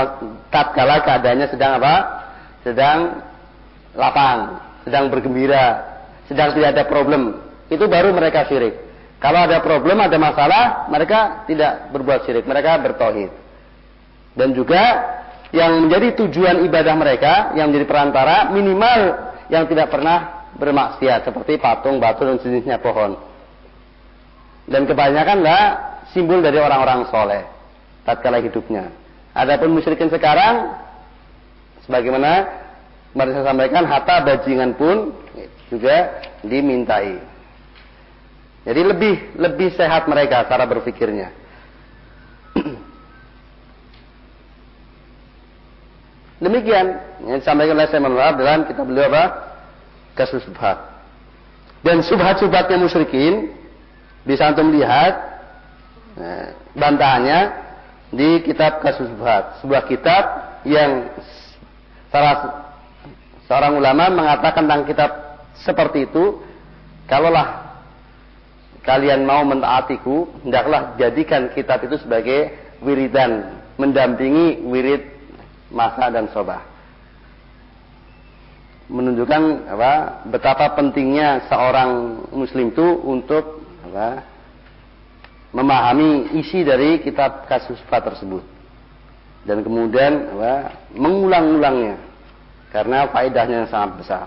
[0.52, 1.96] tatkala keadaannya sedang apa?
[2.68, 3.24] Sedang
[3.96, 5.96] lapang, sedang bergembira,
[6.28, 7.40] sedang tidak ada problem.
[7.72, 8.76] Itu baru mereka syirik.
[9.24, 13.32] Kalau ada problem, ada masalah, mereka tidak berbuat syirik, mereka bertauhid.
[14.36, 14.84] Dan juga
[15.56, 19.02] yang menjadi tujuan ibadah mereka, yang menjadi perantara minimal
[19.48, 23.16] yang tidak pernah bermaksiat seperti patung, batu dan sejenisnya pohon.
[24.68, 25.62] Dan kebanyakanlah
[26.12, 27.55] simbol dari orang-orang soleh
[28.06, 28.94] tatkala hidupnya.
[29.36, 30.72] Adapun musyrikin sekarang
[31.84, 32.48] sebagaimana
[33.12, 35.12] mari saya sampaikan harta bajingan pun
[35.68, 37.20] juga dimintai.
[38.66, 41.30] Jadi lebih lebih sehat mereka cara berpikirnya.
[46.46, 46.88] Demikian
[47.26, 49.24] yang disampaikan oleh Syekh Manuel dalam kitab beliau apa?
[50.16, 50.78] Kasus subhat.
[51.86, 53.54] Dan subhat-subhatnya musyrikin
[54.26, 55.14] bisa antum lihat
[56.18, 57.65] eh, bantahannya
[58.16, 60.24] di kitab Kasus Subhat, sebuah kitab
[60.64, 61.12] yang
[62.10, 62.66] salah
[63.46, 65.12] seorang ulama mengatakan tentang kitab
[65.62, 66.40] seperti itu,
[67.06, 67.78] kalaulah
[68.86, 75.04] kalian mau mentaatiku, hendaklah jadikan kitab itu sebagai wiridan, mendampingi wirid
[75.74, 76.64] masa dan sobah.
[78.86, 79.94] Menunjukkan apa,
[80.30, 84.35] betapa pentingnya seorang muslim itu untuk apa,
[85.56, 88.44] memahami isi dari kitab kasus fa tersebut.
[89.48, 91.96] Dan kemudian apa, mengulang-ulangnya.
[92.76, 94.26] Karena faedahnya yang sangat besar.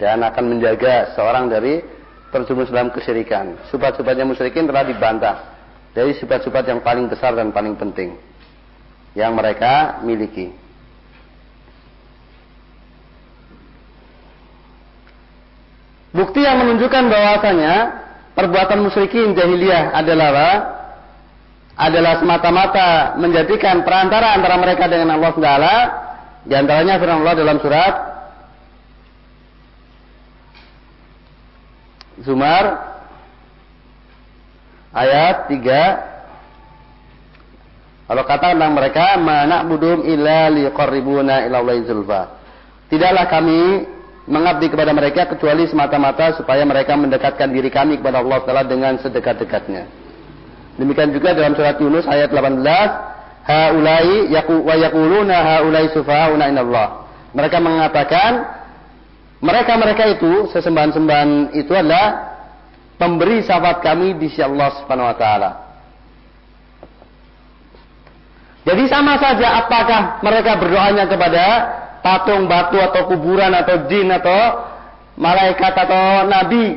[0.00, 1.84] Dan akan menjaga seorang dari
[2.32, 3.60] terjerumus dalam kesyirikan.
[3.68, 5.36] Sifat-sifatnya musyrikin telah dibantah.
[5.92, 8.16] Dari sifat-sifat yang paling besar dan paling penting.
[9.12, 10.50] Yang mereka miliki.
[16.14, 17.74] Bukti yang menunjukkan bahwasanya
[18.34, 20.50] perbuatan musyrikin jahiliyah adalah apa?
[21.74, 25.76] Adalah semata-mata menjadikan perantara antara mereka dengan Allah Taala.
[26.46, 27.94] Di antaranya firman Allah dalam surat
[32.22, 32.64] Zumar
[34.94, 36.14] ayat 3
[38.04, 41.64] kalau kata tentang mereka mana budum illa liqarribuna ila.
[42.92, 43.60] Tidaklah kami
[44.24, 49.84] mengabdi kepada mereka kecuali semata-mata supaya mereka mendekatkan diri kami kepada Allah Taala dengan sedekat-dekatnya.
[50.80, 52.64] Demikian juga dalam surat Yunus ayat 18,
[53.44, 57.04] haulai yaku wa yaquluna haulai sufahauna inallah.
[57.36, 58.32] Mereka mengatakan
[59.44, 62.32] mereka-mereka itu sesembahan-sembahan itu adalah
[62.96, 65.50] pemberi syafaat kami di sisi Allah Subhanahu wa taala.
[68.64, 71.44] Jadi sama saja apakah mereka berdoanya kepada
[72.04, 74.68] patung, batu atau kuburan atau jin atau
[75.16, 76.76] malaikat atau nabi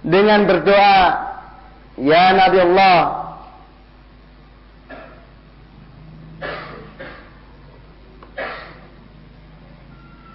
[0.00, 0.96] dengan berdoa
[2.00, 3.20] ya nabi Allah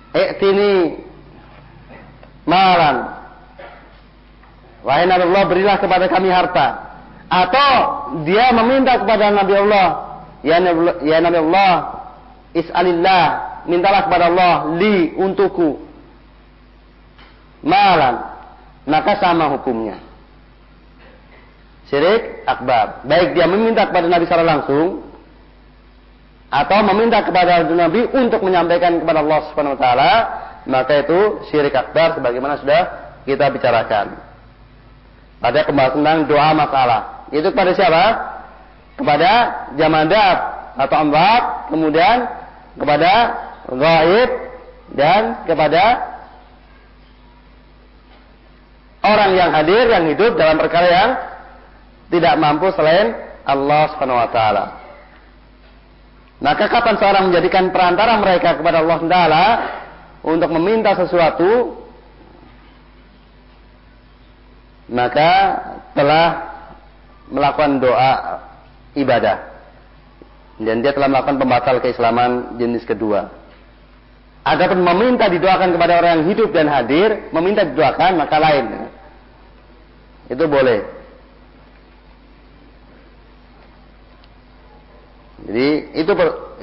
[0.09, 1.05] Iktini
[2.49, 3.13] malan.
[4.81, 6.97] Wahai Nabi Allah berilah kepada kami harta.
[7.29, 7.73] Atau
[8.25, 9.87] dia meminta kepada Nabi Allah
[10.41, 11.73] Ya Nabi, ya Nabi Allah
[12.57, 15.77] Is'alillah mintalah kepada Allah li untukku.
[17.61, 18.25] Malam
[18.89, 20.01] maka sama hukumnya.
[21.93, 25.05] Syirik akbar baik dia meminta kepada Nabi secara langsung
[26.49, 30.13] atau meminta kepada Nabi untuk menyampaikan kepada Allah Subhanahu wa taala
[30.65, 32.81] maka itu syirik akbar sebagaimana sudah
[33.25, 34.17] kita bicarakan.
[35.39, 37.01] Pada pembahasan tentang doa masalah.
[37.31, 38.03] Itu kepada siapa?
[38.99, 39.31] Kepada
[39.79, 40.37] jamadab
[40.75, 42.17] atau ambat kemudian
[42.75, 43.11] kepada
[43.69, 44.29] gaib
[44.97, 45.83] dan kepada
[49.05, 51.09] orang yang hadir yang hidup dalam perkara yang
[52.09, 53.13] tidak mampu selain
[53.45, 54.65] Allah Subhanahu wa taala.
[56.39, 59.45] Maka kapan seorang menjadikan perantara mereka kepada Allah Taala
[60.23, 61.75] untuk meminta sesuatu
[64.89, 65.31] maka
[65.93, 66.27] telah
[67.29, 68.11] melakukan doa
[68.97, 69.37] ibadah.
[70.59, 73.31] Dan dia telah melakukan pembatal keislaman jenis kedua.
[74.49, 78.65] Adapun meminta didoakan kepada orang yang hidup dan hadir, meminta didoakan maka lain.
[80.25, 80.79] Itu boleh.
[85.45, 85.69] Jadi
[86.01, 86.11] itu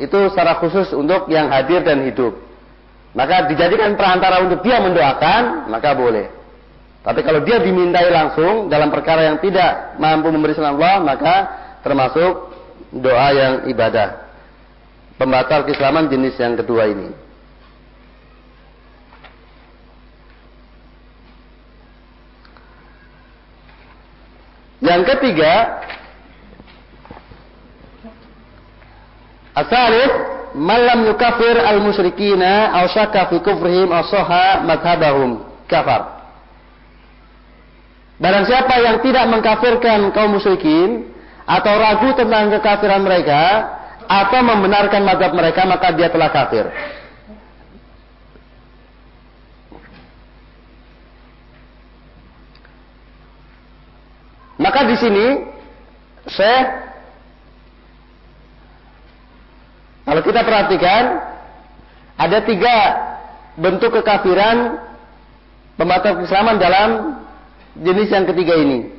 [0.03, 2.35] itu secara khusus untuk yang hadir dan hidup.
[3.15, 6.27] Maka dijadikan perantara untuk dia mendoakan, maka boleh.
[7.07, 11.35] Tapi kalau dia dimintai langsung dalam perkara yang tidak mampu memberi Allah, maka
[11.87, 12.51] termasuk
[12.91, 14.27] doa yang ibadah.
[15.17, 17.26] Pembatal keislaman jenis yang kedua ini.
[24.87, 25.83] Yang ketiga,
[29.59, 30.11] asalif
[30.55, 36.17] malam yukafir al musyrikina aw syakka fi kufrihim aw soha madhabahum kafar.
[38.17, 41.13] Barang siapa yang tidak mengkafirkan kaum musyrikin
[41.45, 43.43] atau ragu tentang kekafiran mereka
[44.09, 46.65] atau membenarkan madhab mereka maka dia telah kafir.
[54.57, 55.27] Maka di sini
[56.27, 56.61] saya
[60.07, 61.03] kalau kita perhatikan
[62.17, 62.77] ada tiga
[63.61, 64.81] bentuk kekafiran
[65.77, 66.91] pembatal keislaman dalam
[67.85, 68.97] jenis yang ketiga ini.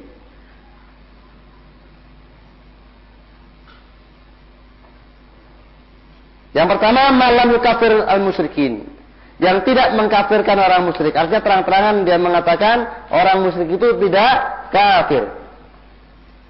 [6.54, 8.98] Yang pertama malam kafir al musyrikin
[9.38, 11.14] yang tidak mengkafirkan orang musyrik.
[11.14, 14.34] Artinya terang-terangan dia mengatakan orang musyrik itu tidak
[14.74, 15.30] kafir.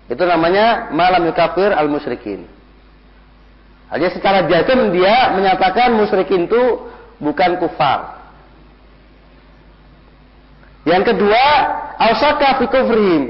[0.08, 2.48] Itu namanya malam kafir al musyrikin.
[3.88, 8.20] Artinya secara jazm dia menyatakan musyrikin itu bukan kufar.
[10.88, 11.44] Yang kedua,
[12.00, 13.24] ausaka fi kufrihim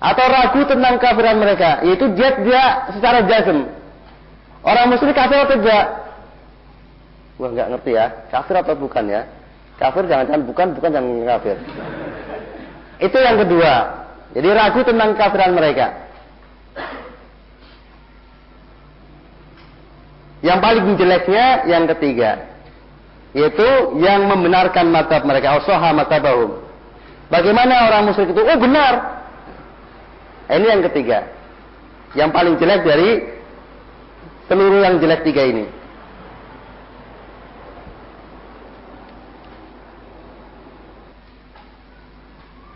[0.00, 2.64] atau ragu tentang kafiran mereka, yaitu dia dia
[2.96, 3.68] secara jazm.
[4.64, 5.84] Orang musyrik kafir atau tidak?
[7.36, 8.06] Wah, nggak ngerti ya.
[8.32, 9.28] Kafir atau bukan ya?
[9.76, 11.56] Kafir jangan-jangan bukan, bukan jangan kafir.
[12.96, 13.72] Itu yang kedua.
[14.32, 16.05] Jadi ragu tentang kafiran mereka.
[20.46, 22.46] Yang paling jeleknya yang ketiga,
[23.34, 26.62] yaitu yang membenarkan mata mereka, usaha mata bahum.
[27.26, 28.38] Bagaimana orang musyrik itu?
[28.38, 29.26] Oh benar.
[30.46, 31.26] Ini yang ketiga.
[32.14, 33.10] Yang paling jelek dari
[34.46, 35.66] seluruh yang jelek tiga ini.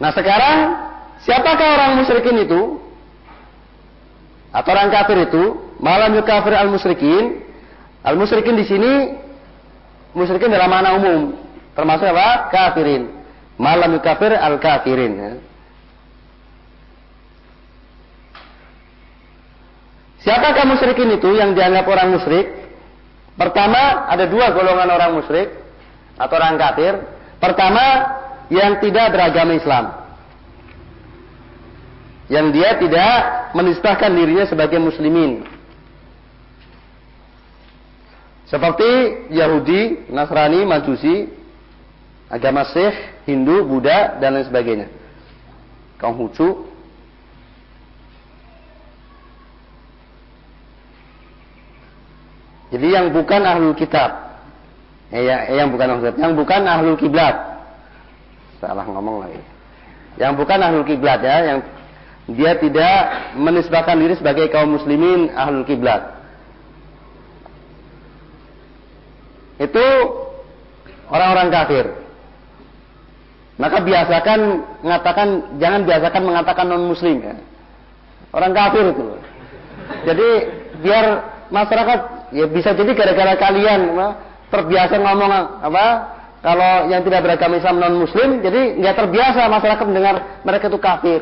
[0.00, 0.58] Nah sekarang
[1.22, 2.80] siapakah orang musyrikin itu?
[4.50, 5.60] Atau orang kafir itu?
[5.78, 7.49] Malam kafir al musyrikin.
[8.00, 8.92] Al musyrikin di sini
[10.16, 11.36] musyrikin dalam mana umum,
[11.76, 12.48] termasuk apa?
[12.48, 13.20] Kafirin
[13.60, 15.32] malam kafir al kafirin ya.
[20.24, 22.48] Siapakah musyrikin itu yang dianggap orang musyrik?
[23.36, 25.48] Pertama, ada dua golongan orang musyrik
[26.20, 26.92] atau orang kafir.
[27.40, 27.84] Pertama,
[28.52, 29.84] yang tidak beragama Islam.
[32.28, 33.12] Yang dia tidak
[33.56, 35.48] menistahkan dirinya sebagai muslimin.
[38.50, 38.90] Seperti
[39.30, 41.30] Yahudi, Nasrani, Majusi,
[42.26, 44.86] agama Sikh, Hindu, Buddha, dan lain sebagainya.
[46.02, 46.66] Konghucu.
[52.74, 54.42] Jadi yang bukan ahlul kitab.
[55.14, 56.18] Eh, ya, yang bukan ahlul kitab.
[56.18, 57.36] Yang bukan ahlul kiblat.
[58.58, 59.42] Salah ngomong lagi.
[60.18, 61.36] Yang bukan ahlul kiblat ya.
[61.54, 61.58] Yang
[62.34, 62.98] dia tidak
[63.38, 66.19] menisbahkan diri sebagai kaum muslimin ahlul kiblat.
[69.60, 69.86] Itu
[71.12, 71.86] orang-orang kafir.
[73.60, 74.40] Maka biasakan
[74.80, 75.28] mengatakan
[75.60, 77.36] jangan biasakan mengatakan non muslim ya.
[78.32, 79.04] Orang kafir itu.
[80.08, 80.28] Jadi
[80.80, 81.04] biar
[81.52, 82.00] masyarakat
[82.32, 84.08] ya bisa jadi gara-gara kalian apa,
[84.48, 85.84] terbiasa ngomong apa
[86.40, 91.20] kalau yang tidak beragama Islam non muslim jadi nggak terbiasa masyarakat mendengar mereka itu kafir.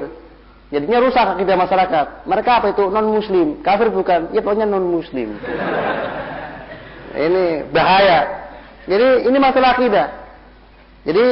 [0.69, 2.07] Jadinya rusak akidah masyarakat.
[2.29, 4.31] Mereka apa itu non muslim, kafir bukan?
[4.31, 5.35] Ya pokoknya non muslim.
[7.19, 7.45] Ini
[7.75, 8.47] bahaya.
[8.87, 10.07] Jadi ini masalah akidah.
[11.03, 11.25] Jadi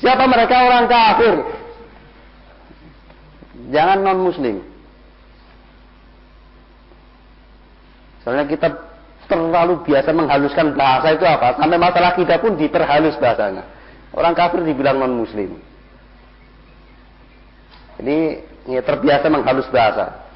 [0.00, 1.34] siapa mereka orang kafir?
[3.70, 4.56] Jangan non muslim.
[8.24, 8.68] Soalnya kita
[9.30, 11.58] terlalu biasa menghaluskan bahasa itu apa?
[11.58, 13.62] Sampai masalah kita pun diperhalus bahasanya.
[14.14, 15.58] Orang kafir dibilang non muslim.
[17.96, 18.18] Ini
[18.68, 20.26] ya, terbiasa menghalus bahasa.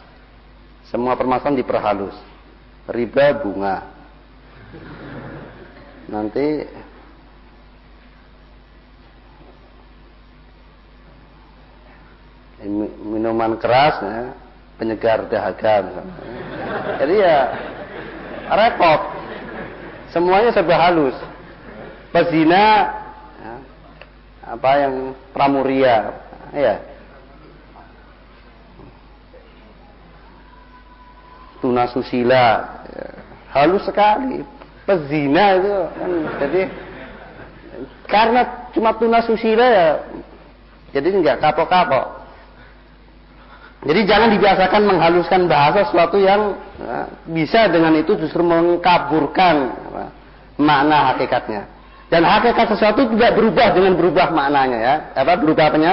[0.89, 2.17] Semua permasalahan diperhalus.
[2.91, 4.00] Riba bunga.
[6.11, 6.47] Nanti
[13.07, 14.37] minuman keras ya,
[14.77, 16.17] penyegar dahaga misalnya.
[17.01, 17.39] Jadi ya
[18.51, 19.01] repot.
[20.11, 21.17] Semuanya serba halus.
[22.11, 22.91] Pezina
[23.39, 23.55] ya,
[24.51, 26.11] apa yang pramuria
[26.51, 26.83] ya
[32.91, 33.15] ya,
[33.55, 34.43] halus sekali
[34.91, 36.11] pezina itu kan
[36.43, 36.63] jadi
[38.11, 38.41] karena
[38.75, 39.91] cuma tuna susila ya
[40.91, 42.21] jadi nggak kapok-kapok
[43.81, 50.05] jadi jangan dibiasakan menghaluskan bahasa sesuatu yang ya, bisa dengan itu justru mengkaburkan apa,
[50.61, 51.65] makna hakikatnya.
[52.13, 54.95] Dan hakikat sesuatu tidak berubah dengan berubah maknanya ya.
[55.17, 55.93] Apa berubah apanya?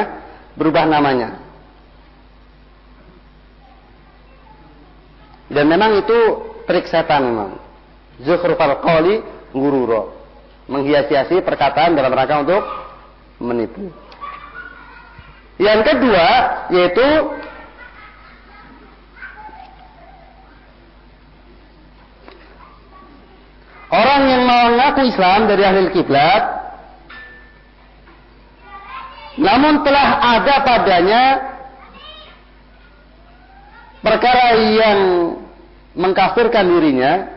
[0.60, 1.40] Berubah namanya.
[5.48, 6.20] Dan memang itu
[6.68, 7.56] trik setan memang.
[8.22, 9.22] Zukhrufal qawli
[9.54, 10.16] ngururo.
[10.68, 12.64] Menghias-hiasi perkataan dalam rangka untuk
[13.40, 13.88] menipu.
[15.58, 16.28] Yang kedua
[16.74, 17.08] yaitu
[23.88, 26.58] Orang yang mengaku Islam dari ahli kiblat
[29.38, 31.24] namun telah ada padanya
[34.02, 35.00] perkara yang
[35.94, 37.37] mengkafirkan dirinya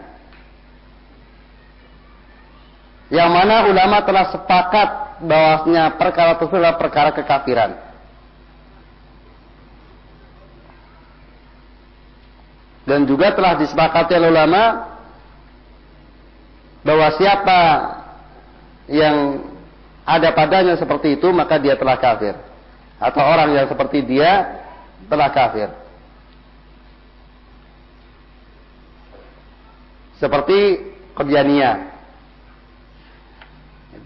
[3.11, 4.89] yang mana ulama telah sepakat
[5.27, 7.75] bahwasanya perkara tersebut adalah perkara kekafiran.
[12.87, 14.63] Dan juga telah disepakati oleh ulama
[16.87, 17.61] bahwa siapa
[18.91, 19.47] yang
[20.07, 22.39] ada padanya seperti itu maka dia telah kafir.
[23.03, 24.63] Atau orang yang seperti dia
[25.11, 25.71] telah kafir.
[30.19, 30.59] Seperti
[31.17, 31.89] itu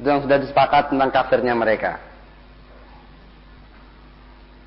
[0.03, 2.03] yang sudah disepakat tentang kafirnya mereka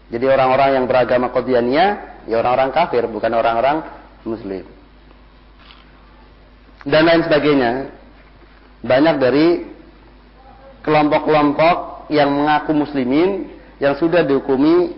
[0.08, 1.90] jadi orang-orang yang beragama Qadianiyah
[2.32, 3.84] ya orang-orang kafir bukan orang-orang
[4.24, 4.78] muslim
[6.88, 7.72] dan lain sebagainya.
[8.80, 9.48] Banyak dari
[10.88, 13.52] kelompok-kelompok yang mengaku muslimin
[13.84, 14.96] yang sudah dihukumi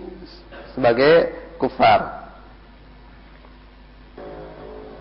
[0.78, 2.30] sebagai kufar.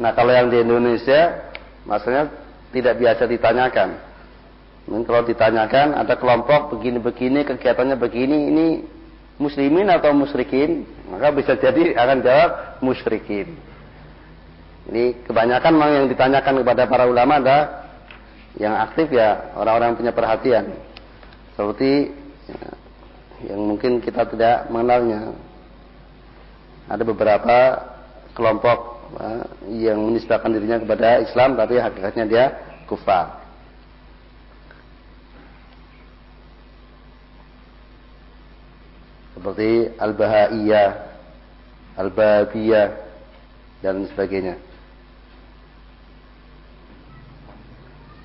[0.01, 1.53] Nah kalau yang di Indonesia,
[1.85, 2.33] maksudnya
[2.73, 3.89] tidak biasa ditanyakan.
[4.89, 8.67] Dan kalau ditanyakan ada kelompok begini-begini, kegiatannya begini, ini
[9.37, 13.53] muslimin atau musyrikin, maka bisa jadi akan jawab musyrikin.
[14.89, 17.65] Ini kebanyakan memang yang ditanyakan kepada para ulama adalah
[18.57, 20.73] yang aktif ya orang-orang punya perhatian.
[21.53, 22.09] Seperti
[22.49, 22.69] ya,
[23.53, 25.37] yang mungkin kita tidak mengenalnya.
[26.89, 27.57] Ada beberapa
[28.33, 28.79] kelompok
[29.21, 29.33] ya,
[29.93, 32.45] yang menisbahkan dirinya kepada Islam tapi hakikatnya dia
[32.89, 33.48] kufar.
[39.39, 40.91] Seperti Al-Bahaiyah,
[41.95, 42.91] Al-Babiyah
[43.87, 44.59] dan sebagainya.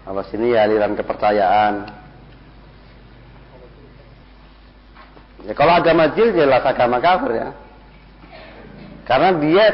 [0.10, 1.74] Awas ini ya aliran kepercayaan.
[5.46, 7.50] Ya kalau agama jil jelas agama kafir ya.
[9.06, 9.66] Karena dia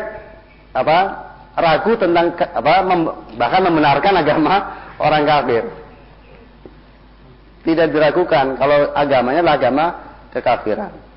[0.76, 0.98] apa
[1.56, 3.02] ragu tentang apa mem,
[3.40, 4.56] bahkan membenarkan agama
[5.00, 5.64] orang kafir.
[7.64, 9.86] Tidak diragukan kalau agamanya adalah agama
[10.36, 11.09] kekafiran.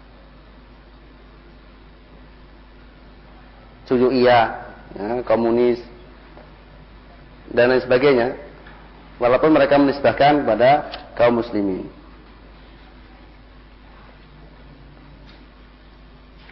[3.87, 5.83] Suju iya, ya, komunis
[7.51, 8.39] dan lain sebagainya
[9.19, 10.71] walaupun mereka menisbahkan pada
[11.19, 11.87] kaum muslimin.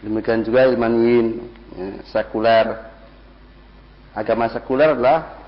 [0.00, 1.26] Demikian juga ilmaniyin,
[1.76, 2.88] ya, sekuler.
[4.16, 5.38] Agama sekuler adalah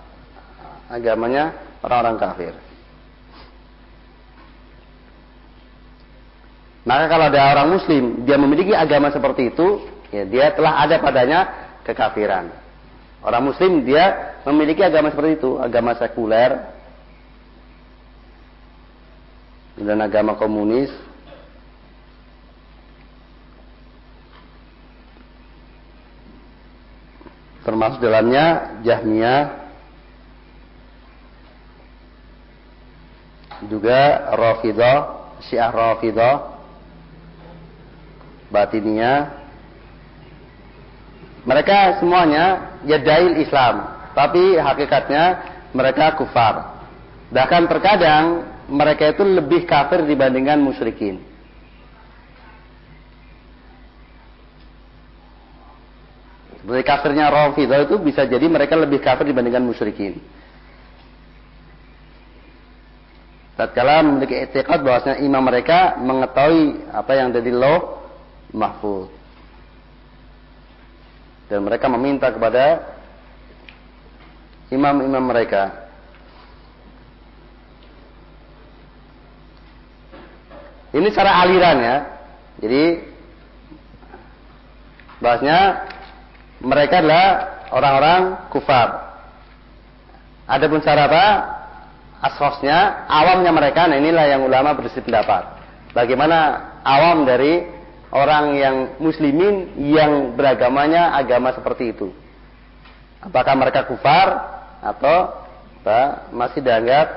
[0.92, 2.54] agamanya orang-orang kafir.
[6.82, 11.61] Maka kalau ada orang muslim, dia memiliki agama seperti itu, ya dia telah ada padanya
[11.82, 12.50] kekafiran.
[13.22, 16.58] Orang muslim dia memiliki agama seperti itu, agama sekuler,
[19.78, 20.90] dan agama komunis.
[27.62, 29.62] Termasuk dalamnya Jahmiyah.
[33.70, 36.58] Juga Rafidah Syiah Rafidah
[38.50, 39.41] Batiniyah
[41.42, 45.24] mereka semuanya jadail Islam tapi hakikatnya
[45.72, 46.84] mereka kufar
[47.32, 51.20] bahkan terkadang mereka itu lebih kafir dibandingkan musyrikin.
[56.62, 60.22] Seperti kafirnya Rafidah itu bisa jadi mereka lebih kafir dibandingkan musyrikin.
[63.58, 68.00] Tatkala memiliki etikat bahwasanya imam mereka mengetahui apa yang ada di loh
[68.54, 69.21] mahfud.
[71.52, 72.80] Dan mereka meminta kepada
[74.72, 75.84] imam-imam mereka.
[80.96, 81.96] Ini cara alirannya.
[82.56, 82.84] Jadi
[85.20, 85.58] bahasnya
[86.64, 87.26] mereka adalah
[87.68, 88.88] orang-orang kufar.
[90.48, 91.26] Adapun cara apa?
[92.32, 95.58] Asosnya, awamnya mereka, nah inilah yang ulama berisi pendapat.
[95.92, 97.81] Bagaimana awam dari
[98.12, 102.12] orang yang muslimin yang beragamanya agama seperti itu.
[103.24, 104.28] Apakah mereka kufar
[104.84, 105.42] atau
[105.82, 107.08] apa, masih dianggap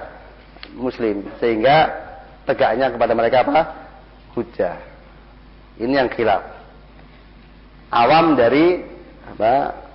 [0.73, 1.91] muslim sehingga
[2.47, 3.61] tegaknya kepada mereka apa?
[4.35, 4.75] hujah.
[5.79, 6.43] Ini yang khilaf.
[7.91, 8.83] Awam dari
[9.35, 9.85] apa?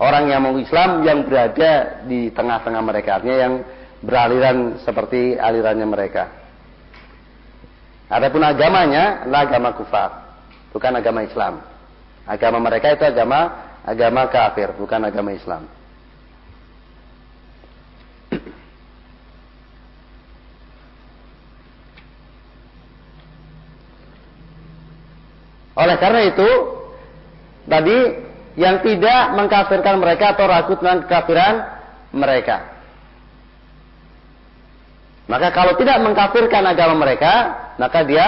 [0.00, 3.54] orang yang mau Islam yang berada di tengah-tengah mereka, artinya yang
[4.04, 6.43] beraliran seperti alirannya mereka.
[8.08, 10.10] Adapun agamanya adalah agama kufar,
[10.76, 11.64] bukan agama Islam.
[12.28, 13.52] Agama mereka itu agama
[13.84, 15.68] agama kafir, bukan agama Islam.
[25.80, 26.48] Oleh karena itu,
[27.64, 28.20] tadi
[28.54, 31.64] yang tidak mengkafirkan mereka atau ragu tentang kekafiran
[32.14, 32.73] mereka.
[35.24, 37.32] Maka kalau tidak mengkafirkan agama mereka,
[37.80, 38.26] maka dia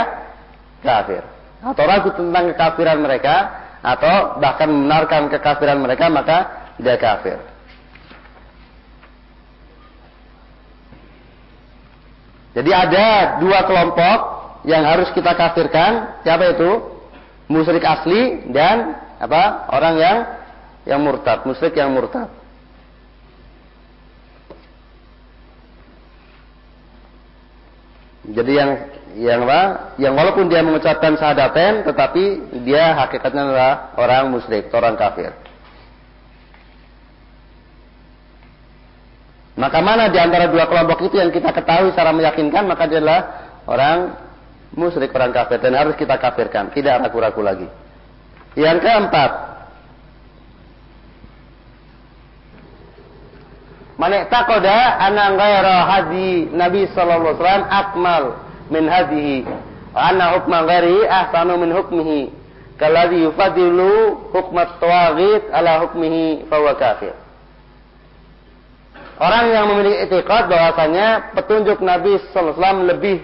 [0.81, 1.23] kafir.
[1.61, 3.37] Atau ragu tentang kekafiran mereka,
[3.85, 6.39] atau bahkan membenarkan kekafiran mereka, maka
[6.81, 7.39] dia kafir.
[12.57, 14.19] Jadi ada dua kelompok
[14.65, 16.25] yang harus kita kafirkan.
[16.25, 16.97] Siapa itu?
[17.53, 20.19] Musyrik asli dan apa orang yang
[20.89, 22.33] yang murtad, musyrik yang murtad.
[28.27, 28.71] Jadi yang
[29.17, 29.95] yang apa?
[29.97, 32.25] Yang walaupun dia mengucapkan syahadaten tetapi
[32.67, 35.33] dia hakikatnya adalah orang musyrik, orang kafir.
[39.57, 43.21] Maka mana di antara dua kelompok itu yang kita ketahui secara meyakinkan maka dia adalah
[43.65, 43.99] orang
[44.77, 47.69] musyrik, orang kafir dan harus kita kafirkan, tidak ragu-ragu lagi.
[48.53, 49.31] Yang keempat,
[53.97, 58.25] Man i'taqada anna ghaira hadi Nabi sallallahu alaihi wasallam akmal
[58.69, 59.37] min hadihi.
[59.97, 62.21] Wa anna hukma ghairi ahsanu min hukmihi.
[62.77, 67.17] Kalladhi yufadilu hukmat tawaghit ala hukmihi fahuwa kafir.
[69.17, 73.19] Orang yang memiliki etikad bahwasanya petunjuk Nabi sallallahu alaihi wasallam lebih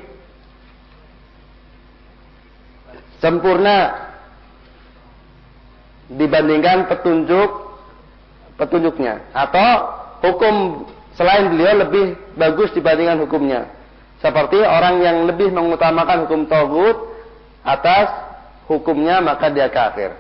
[3.21, 3.77] sempurna
[6.09, 7.51] dibandingkan petunjuk
[8.57, 9.21] petunjuknya.
[9.37, 10.87] Atau hukum
[11.19, 13.69] selain beliau lebih bagus dibandingkan hukumnya
[14.23, 16.97] seperti orang yang lebih mengutamakan hukum togut
[17.67, 18.09] atas
[18.71, 20.15] hukumnya maka dia kafir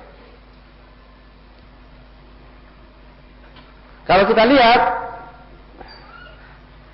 [4.05, 4.81] kalau kita lihat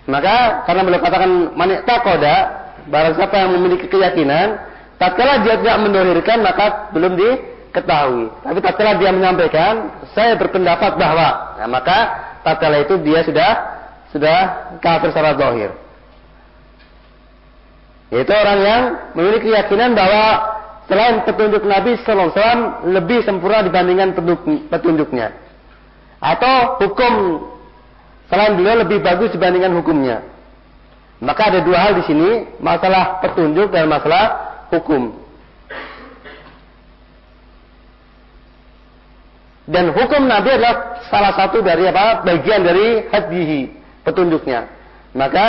[0.08, 2.36] maka karena beliau katakan manik takoda
[2.88, 4.56] barang siapa yang memiliki keyakinan
[5.00, 7.30] tatkala dia tidak mendohirkan maka belum di
[7.72, 8.32] ketahui.
[8.42, 11.28] Tapi tatkala dia menyampaikan, saya berpendapat bahwa,
[11.60, 11.98] nah, maka
[12.46, 13.50] tatkala itu dia sudah
[14.14, 14.38] sudah
[14.80, 15.70] kafir secara zahir.
[18.08, 18.82] Yaitu orang yang
[19.12, 20.24] memiliki keyakinan bahwa
[20.88, 24.16] selain petunjuk Nabi Wasallam lebih sempurna dibandingkan
[24.72, 25.36] petunjuknya,
[26.16, 27.44] atau hukum
[28.32, 30.24] selain beliau lebih bagus dibandingkan hukumnya.
[31.20, 32.30] Maka ada dua hal di sini,
[32.62, 34.24] masalah petunjuk dan masalah
[34.72, 35.27] hukum.
[39.68, 42.24] Dan hukum Nabi adalah salah satu dari apa?
[42.24, 43.68] Bagian dari hadihi,
[44.00, 44.64] petunjuknya.
[45.12, 45.46] Maka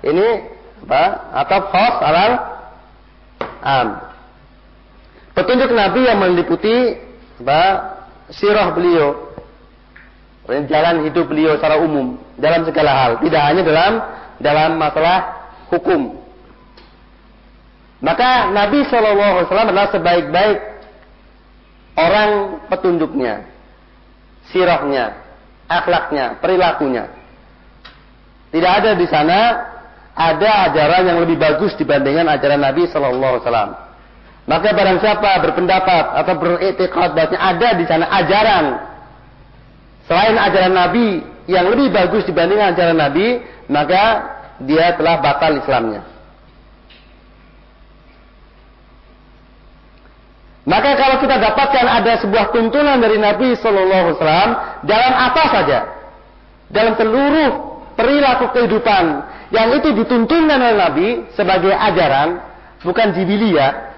[0.00, 0.48] ini
[0.88, 1.04] apa?
[1.44, 2.32] Atau khos alal
[3.60, 3.88] am.
[5.36, 6.96] Petunjuk Nabi yang meliputi
[7.44, 7.62] apa?
[8.32, 9.28] Sirah beliau.
[10.48, 13.92] Jalan hidup beliau secara umum dalam segala hal, tidak hanya dalam
[14.40, 16.16] dalam masalah hukum.
[18.00, 20.58] Maka Nabi Shallallahu Alaihi Wasallam adalah sebaik-baik
[22.00, 22.30] orang
[22.72, 23.57] petunjuknya
[24.52, 25.16] sirahnya,
[25.68, 27.04] akhlaknya, perilakunya.
[28.48, 29.40] Tidak ada di sana
[30.18, 33.72] ada ajaran yang lebih bagus dibandingkan ajaran Nabi Shallallahu Alaihi Wasallam.
[34.48, 38.64] Maka barang siapa berpendapat atau beriktikad bahwa ada di sana ajaran
[40.08, 44.04] selain ajaran Nabi yang lebih bagus dibandingkan ajaran Nabi, maka
[44.64, 46.02] dia telah batal Islamnya.
[50.68, 54.50] Maka kalau kita dapatkan ada sebuah tuntunan dari Nabi Shallallahu Alaihi Wasallam
[54.84, 55.78] dalam apa saja,
[56.68, 57.50] dalam seluruh
[57.96, 59.04] perilaku kehidupan
[59.48, 62.44] yang itu dituntunkan oleh Nabi sebagai ajaran,
[62.84, 63.96] bukan jibilia,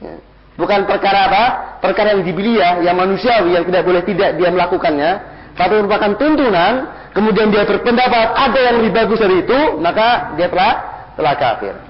[0.00, 0.16] ya.
[0.58, 1.44] Bukan perkara apa?
[1.78, 5.10] Perkara yang dibilia, yang manusiawi, yang tidak boleh tidak dia melakukannya.
[5.54, 6.72] Tapi merupakan tuntunan,
[7.14, 10.72] kemudian dia berpendapat ada yang lebih bagus dari itu, maka dia telah
[11.14, 11.87] telah kafir.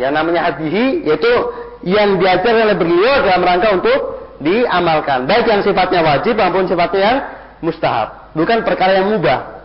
[0.00, 1.32] Yang namanya hadihi, yaitu
[1.84, 4.00] yang diajar oleh beliau dalam rangka untuk
[4.40, 5.28] diamalkan.
[5.28, 7.18] Baik yang sifatnya wajib maupun sifatnya yang
[7.60, 8.32] mustahab.
[8.32, 9.62] Bukan perkara yang mubah.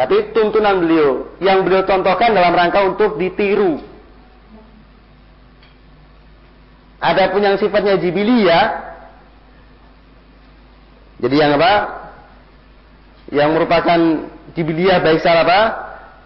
[0.00, 3.84] Tapi tuntunan beliau yang beliau contohkan dalam rangka untuk ditiru.
[7.00, 8.90] Adapun yang sifatnya jibiliyah
[11.20, 11.72] jadi yang apa?
[13.30, 14.00] Yang merupakan
[14.58, 15.60] jibiliyah baik secara apa?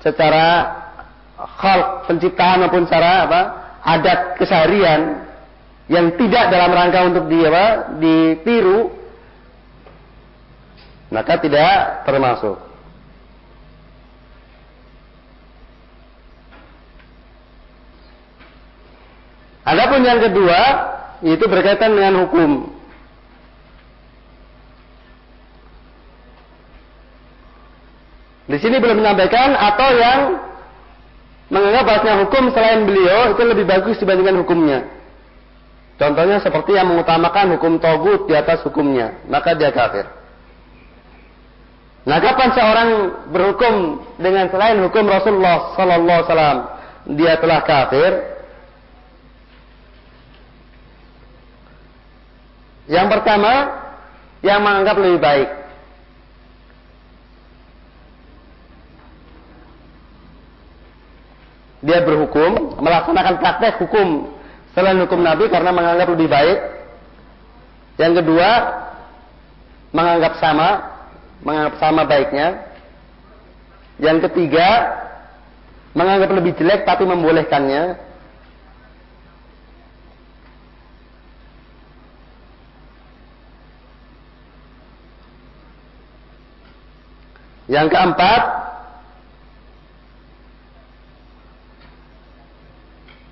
[0.01, 0.47] Secara
[1.37, 3.41] khalq penciptaan maupun secara apa?
[3.85, 5.29] adat keseharian
[5.93, 7.67] yang tidak dalam rangka untuk di apa?
[8.01, 9.05] ditiru
[11.13, 12.59] maka tidak termasuk.
[19.65, 20.61] Adapun yang kedua
[21.25, 22.74] itu berkaitan dengan hukum.
[28.45, 30.21] Di sini belum menyampaikan atau yang
[31.49, 34.85] menganggap bahasnya hukum selain beliau itu lebih bagus dibandingkan hukumnya.
[35.95, 40.05] Contohnya seperti yang mengutamakan hukum togut di atas hukumnya, maka dia kafir.
[42.05, 42.89] Nah, kapan seorang
[43.33, 46.59] berhukum dengan selain hukum Rasulullah Sallallahu Alaihi Wasallam,
[47.17, 48.13] dia telah kafir?
[52.93, 53.53] Yang pertama,
[54.45, 55.49] yang menganggap lebih baik.
[61.85, 64.33] Dia berhukum, melaksanakan praktek hukum
[64.73, 66.59] selain hukum Nabi karena menganggap lebih baik.
[68.01, 68.51] Yang kedua,
[69.93, 70.69] menganggap sama,
[71.45, 72.73] menganggap sama baiknya.
[74.01, 74.97] Yang ketiga,
[75.93, 78.01] menganggap lebih jelek tapi membolehkannya.
[87.69, 88.64] Yang keempat,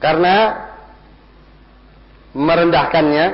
[0.02, 0.66] karena
[2.34, 3.26] merendahkannya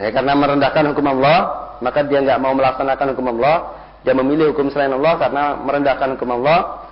[0.00, 3.56] ya karena merendahkan hukum Allah maka dia nggak mau melaksanakan hukum Allah.
[4.04, 6.88] Dia memilih hukum selain Allah karena merendahkan hukum Allah.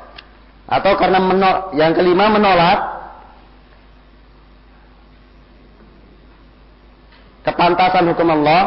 [0.69, 2.81] Atau karena menolak yang kelima menolak
[7.49, 8.63] kepantasan hukum Allah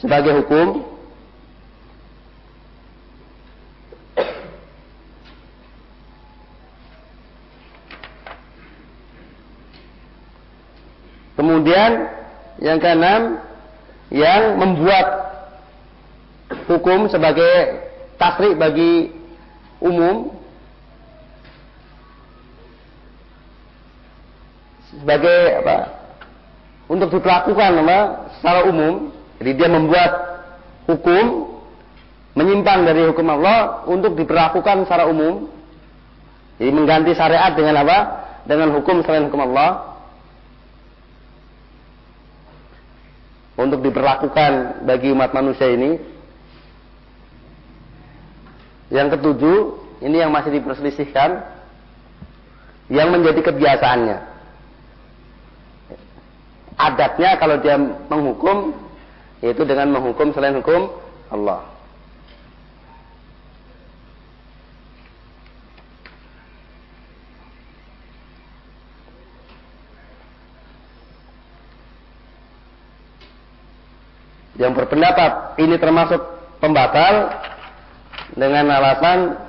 [0.00, 0.80] sebagai hukum
[11.50, 12.06] Kemudian
[12.62, 13.42] yang keenam
[14.14, 15.06] yang membuat
[16.70, 17.82] hukum sebagai
[18.14, 19.10] tasrik bagi
[19.82, 20.30] umum
[24.94, 25.76] sebagai apa
[26.86, 29.10] untuk diperlakukan nama secara umum.
[29.42, 30.12] Jadi dia membuat
[30.86, 31.50] hukum
[32.38, 35.50] menyimpang dari hukum Allah untuk diperlakukan secara umum.
[36.62, 37.98] Jadi mengganti syariat dengan apa?
[38.46, 39.89] Dengan hukum selain hukum Allah.
[43.60, 46.00] Untuk diperlakukan bagi umat manusia ini.
[48.88, 49.58] Yang ketujuh,
[50.00, 51.44] ini yang masih diperselisihkan.
[52.88, 54.30] Yang menjadi kebiasaannya
[56.80, 57.76] adatnya kalau dia
[58.08, 58.72] menghukum
[59.44, 60.88] yaitu dengan menghukum selain hukum
[61.28, 61.69] Allah.
[74.60, 76.20] Yang berpendapat ini termasuk
[76.60, 77.32] pembatal
[78.36, 79.40] dengan alasan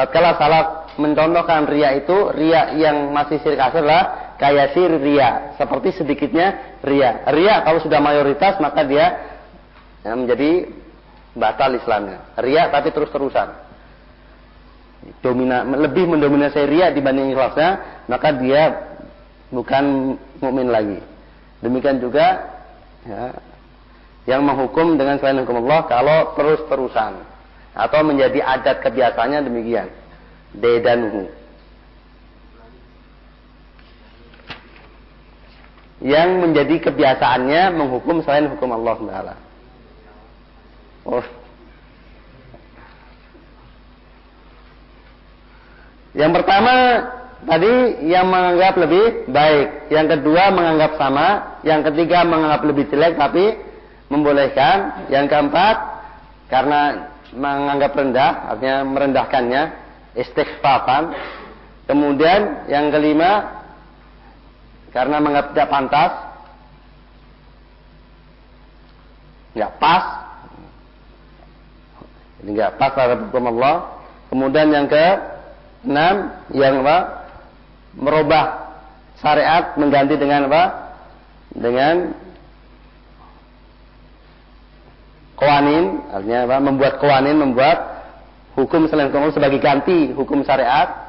[0.00, 0.64] tatkala salah
[0.96, 7.28] mencontohkan ria itu ria yang masih syirik asal lah kayak sir ria, seperti sedikitnya ria.
[7.28, 9.06] Ria kalau sudah mayoritas maka dia
[10.00, 10.72] ya, menjadi
[11.36, 12.32] batal Islamnya.
[12.40, 13.68] Ria tapi terus-terusan.
[15.20, 18.62] Domina, lebih mendominasi ria dibanding ikhlasnya, maka dia
[19.52, 20.98] bukan mukmin lagi.
[21.62, 22.56] Demikian juga
[23.06, 23.36] ya,
[24.26, 27.22] yang menghukum dengan selain hukum Allah kalau terus-terusan
[27.76, 29.88] atau menjadi adat kebiasaannya demikian.
[30.56, 31.30] Dedanuhu.
[36.04, 39.34] yang menjadi kebiasaannya menghukum selain hukum Allah Taala.
[41.06, 41.26] Oh.
[46.16, 46.74] Yang pertama
[47.44, 47.72] tadi
[48.08, 51.26] yang menganggap lebih baik, yang kedua menganggap sama,
[51.66, 53.44] Yang ketiga menganggap lebih jelek tapi
[54.08, 55.08] membolehkan.
[55.10, 55.76] Yang keempat
[56.50, 59.62] karena menganggap rendah, artinya merendahkannya,
[60.14, 61.14] istighfafan.
[61.86, 63.62] Kemudian yang kelima
[64.90, 66.12] karena menganggap tidak pantas,
[69.54, 70.04] nggak pas,
[72.42, 73.76] ini nggak pas terhadap hukum Allah.
[74.26, 75.06] Kemudian yang ke
[75.86, 76.14] enam
[76.50, 76.98] yang apa?
[77.96, 78.44] Merubah
[79.22, 80.64] syariat mengganti dengan apa?
[81.56, 82.12] Dengan
[85.36, 86.56] kawanin, artinya apa?
[86.58, 87.78] Membuat kawanin, membuat
[88.56, 91.06] hukum selain hukum sebagai ganti hukum syariat.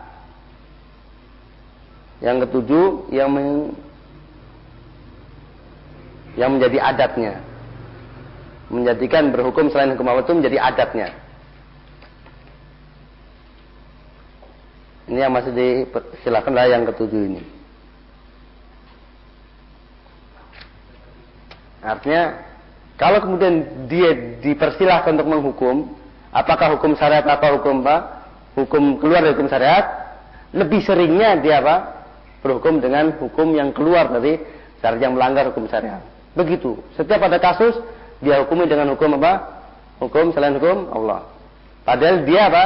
[2.20, 3.78] Yang ketujuh yang men,
[6.36, 7.34] yang menjadi adatnya.
[8.68, 11.10] Menjadikan berhukum selain hukum Allah itu menjadi adatnya.
[15.08, 17.44] Ini yang masih dipersilakan lah yang ketujuh ini.
[21.80, 22.36] Artinya
[22.98, 25.76] kalau kemudian dia dipersilahkan untuk menghukum,
[26.34, 28.26] apakah hukum syariat atau hukum apa?
[28.58, 29.86] Hukum keluar dari hukum syariat,
[30.50, 31.76] lebih seringnya dia apa?
[32.42, 34.42] Berhukum dengan hukum yang keluar dari
[34.82, 36.02] syariat yang melanggar hukum syariat.
[36.34, 36.82] Begitu.
[36.98, 37.78] Setiap ada kasus
[38.18, 39.62] dia hukumi dengan hukum apa?
[40.02, 41.30] Hukum selain hukum Allah.
[41.86, 42.66] Padahal dia apa?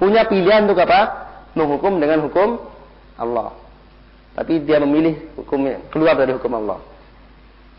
[0.00, 1.28] Punya pilihan untuk apa?
[1.52, 2.56] Menghukum dengan hukum
[3.20, 3.52] Allah.
[4.32, 6.89] Tapi dia memilih hukum keluar dari hukum Allah.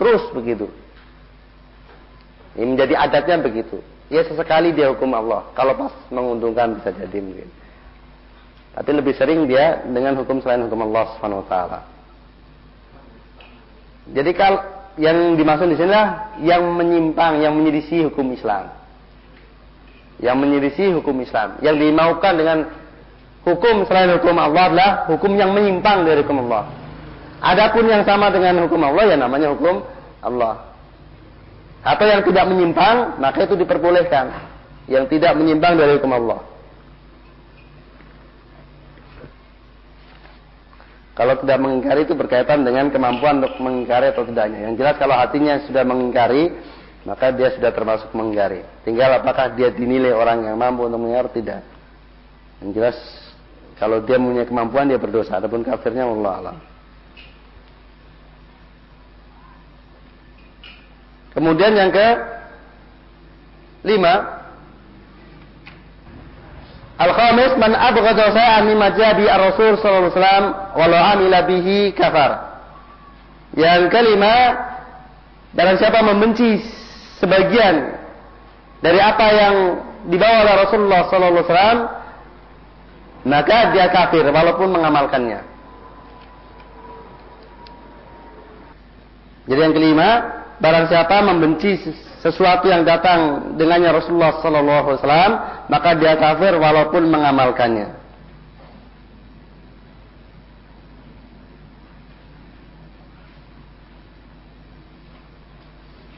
[0.01, 0.65] Terus begitu.
[2.57, 3.77] Ini menjadi adatnya begitu.
[4.09, 5.45] Ya sesekali dia hukum Allah.
[5.53, 7.45] Kalau pas menguntungkan bisa jadi mungkin.
[8.73, 11.79] Tapi lebih sering dia dengan hukum selain hukum Allah Subhanahu wa taala.
[14.09, 14.59] Jadi kalau
[14.97, 18.73] yang dimaksud di sini lah yang menyimpang, yang menyelisi hukum Islam.
[20.17, 21.61] Yang menyelisi hukum Islam.
[21.61, 22.57] Yang dimaukan dengan
[23.45, 26.80] hukum selain hukum Allah adalah hukum yang menyimpang dari hukum Allah.
[27.41, 29.81] Adapun yang sama dengan hukum Allah ya namanya hukum
[30.21, 30.71] Allah.
[31.81, 34.29] Atau yang tidak menyimpang, maka itu diperbolehkan.
[34.85, 36.39] Yang tidak menyimpang dari hukum Allah.
[41.17, 44.69] Kalau tidak mengingkari itu berkaitan dengan kemampuan untuk mengingkari atau tidaknya.
[44.69, 46.53] Yang jelas kalau hatinya sudah mengingkari,
[47.03, 48.61] maka dia sudah termasuk mengingkari.
[48.85, 51.61] Tinggal apakah dia dinilai orang yang mampu untuk mengingkari tidak.
[52.61, 52.97] Yang jelas
[53.81, 55.41] kalau dia punya kemampuan dia berdosa.
[55.41, 56.57] Adapun kafirnya Allah Allah.
[61.31, 62.07] Kemudian yang ke
[63.87, 64.41] lima
[67.01, 70.45] Al-khamis man abghadha shay'an mimma jabi ar-rasul sallallahu alaihi wasallam
[70.77, 72.61] walau amila bihi kafar.
[73.57, 74.33] Yang kelima
[75.57, 76.61] barang siapa membenci
[77.17, 77.97] sebagian
[78.85, 79.55] dari apa yang
[80.13, 81.79] dibawa oleh Rasulullah sallallahu alaihi wasallam
[83.25, 85.41] maka dia kafir walaupun mengamalkannya.
[89.49, 90.09] Jadi yang kelima,
[90.61, 91.81] barang siapa membenci
[92.21, 95.33] sesuatu yang datang dengannya Rasulullah sallallahu alaihi wasallam,
[95.73, 97.97] maka dia kafir walaupun mengamalkannya.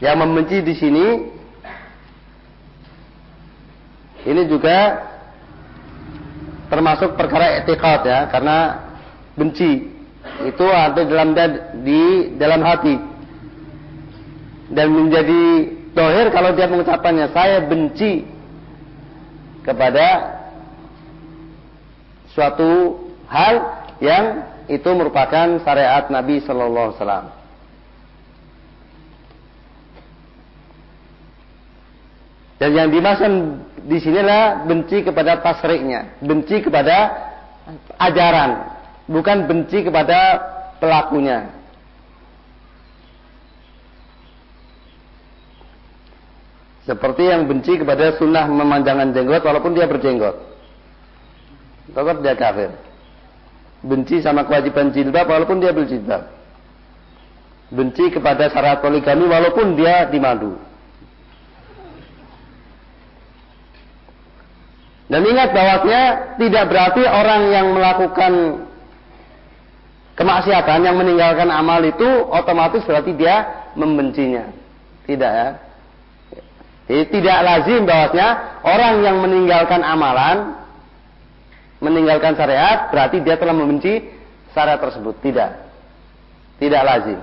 [0.04, 1.06] Yang membenci di sini
[4.28, 5.08] ini juga
[6.68, 8.92] termasuk perkara etikot ya, karena
[9.40, 9.88] benci
[10.44, 11.32] itu ada dalam
[11.80, 13.13] di dalam hati
[14.72, 15.44] dan menjadi
[15.92, 18.24] dohir kalau dia mengucapkannya saya benci
[19.64, 20.40] kepada
[22.32, 23.00] suatu
[23.30, 23.54] hal
[24.04, 24.26] yang
[24.68, 27.28] itu merupakan syariat Nabi Shallallahu Alaihi Wasallam.
[32.64, 33.34] Dan yang dimaksud
[33.84, 37.12] di sinilah benci kepada tasriknya, benci kepada
[38.00, 38.72] ajaran,
[39.12, 40.40] bukan benci kepada
[40.80, 41.52] pelakunya.
[46.84, 50.36] Seperti yang benci kepada sunnah memanjangkan jenggot walaupun dia berjenggot.
[51.96, 52.72] Tetap dia kafir.
[53.84, 56.28] Benci sama kewajiban jilbab walaupun dia berjilbab.
[57.72, 60.60] Benci kepada syarat poligami walaupun dia dimadu.
[65.08, 66.04] Dan ingat bahwasanya
[66.40, 68.34] tidak berarti orang yang melakukan
[70.16, 74.52] kemaksiatan yang meninggalkan amal itu otomatis berarti dia membencinya.
[75.04, 75.50] Tidak ya.
[76.84, 78.30] Jadi tidak lazim bahwasanya
[78.64, 80.60] orang yang meninggalkan amalan,
[81.80, 84.04] meninggalkan syariat, berarti dia telah membenci
[84.52, 85.16] syariat tersebut.
[85.24, 85.50] Tidak.
[86.60, 87.20] Tidak lazim.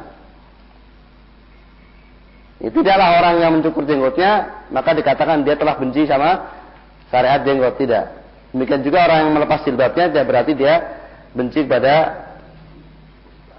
[2.61, 6.49] Itu tidaklah orang yang mencukur jenggotnya, maka dikatakan dia telah benci sama
[7.09, 7.77] syariat jenggot.
[7.77, 8.05] Tidak.
[8.53, 10.75] Demikian juga orang yang melepas jilbabnya, dia berarti dia
[11.37, 12.17] benci kepada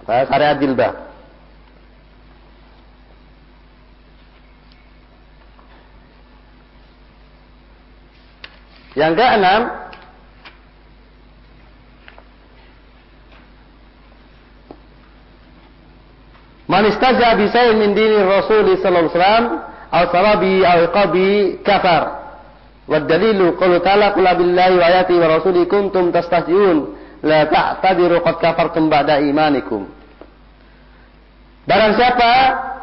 [0.06, 1.11] syariat jilbab.
[9.02, 9.62] Yang keenam,
[16.72, 19.46] Man istaja bi min dini Rasul sallallahu alaihi wasallam
[19.92, 20.80] aw sarabi aw
[21.68, 22.04] kafar.
[22.88, 26.78] Wa dalilu qulu ta'ala qul billahi wa ayati wa rasuli kuntum tastahzi'un
[27.28, 29.84] la ta'tadiru qad kafartum ba'da imanikum.
[31.68, 32.32] Barang siapa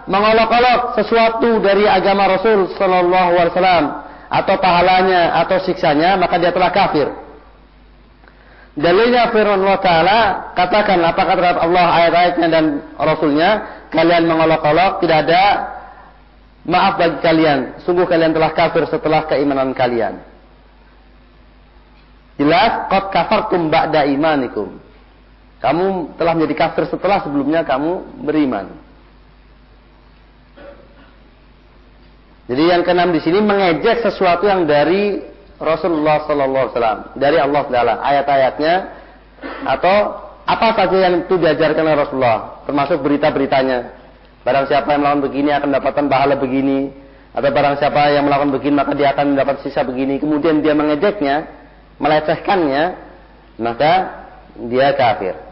[0.04, 3.86] mengolok-olok sesuatu dari agama Rasul sallallahu alaihi wasallam
[4.28, 7.08] atau pahalanya atau siksanya maka dia telah kafir.
[8.78, 10.20] Dalilnya firman Allah Ta'ala
[10.54, 12.64] katakan apakah terhadap Allah ayat-ayatnya dan
[12.94, 13.50] Rasulnya
[13.90, 15.42] kalian mengolok-olok tidak ada
[16.62, 17.82] maaf bagi kalian.
[17.82, 20.22] Sungguh kalian telah kafir setelah keimanan kalian.
[22.38, 24.78] Jelas qad kafartum ba'da imanikum.
[25.58, 28.87] Kamu telah menjadi kafir setelah sebelumnya kamu beriman
[32.48, 35.20] jadi yang keenam di sini mengejek sesuatu yang dari
[35.60, 37.94] Rasulullah Sallallahu Alaihi Wasallam dari Allah Taala.
[38.00, 38.74] Ayat-ayatnya
[39.68, 39.96] atau
[40.48, 44.00] apa saja yang itu diajarkan oleh Rasulullah termasuk berita-beritanya.
[44.48, 46.88] Barang siapa yang melakukan begini akan mendapatkan pahala begini
[47.36, 50.16] atau barang siapa yang melakukan begini maka dia akan mendapat sisa begini.
[50.16, 51.36] Kemudian dia mengejeknya
[52.00, 52.84] melecehkannya
[53.60, 53.92] maka
[54.72, 55.47] dia kafir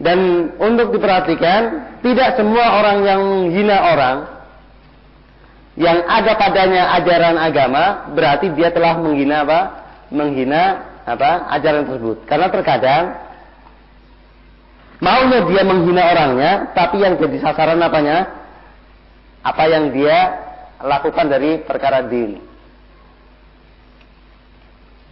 [0.00, 4.16] dan untuk diperhatikan tidak semua orang yang menghina orang
[5.76, 9.60] yang ada padanya ajaran agama berarti dia telah menghina apa?
[10.08, 10.62] Menghina
[11.04, 11.52] apa?
[11.56, 12.24] ajaran tersebut.
[12.28, 13.16] Karena terkadang
[15.00, 18.28] maunya dia menghina orangnya, tapi yang jadi sasaran apanya?
[19.40, 20.18] Apa yang dia
[20.84, 22.40] lakukan dari perkara din.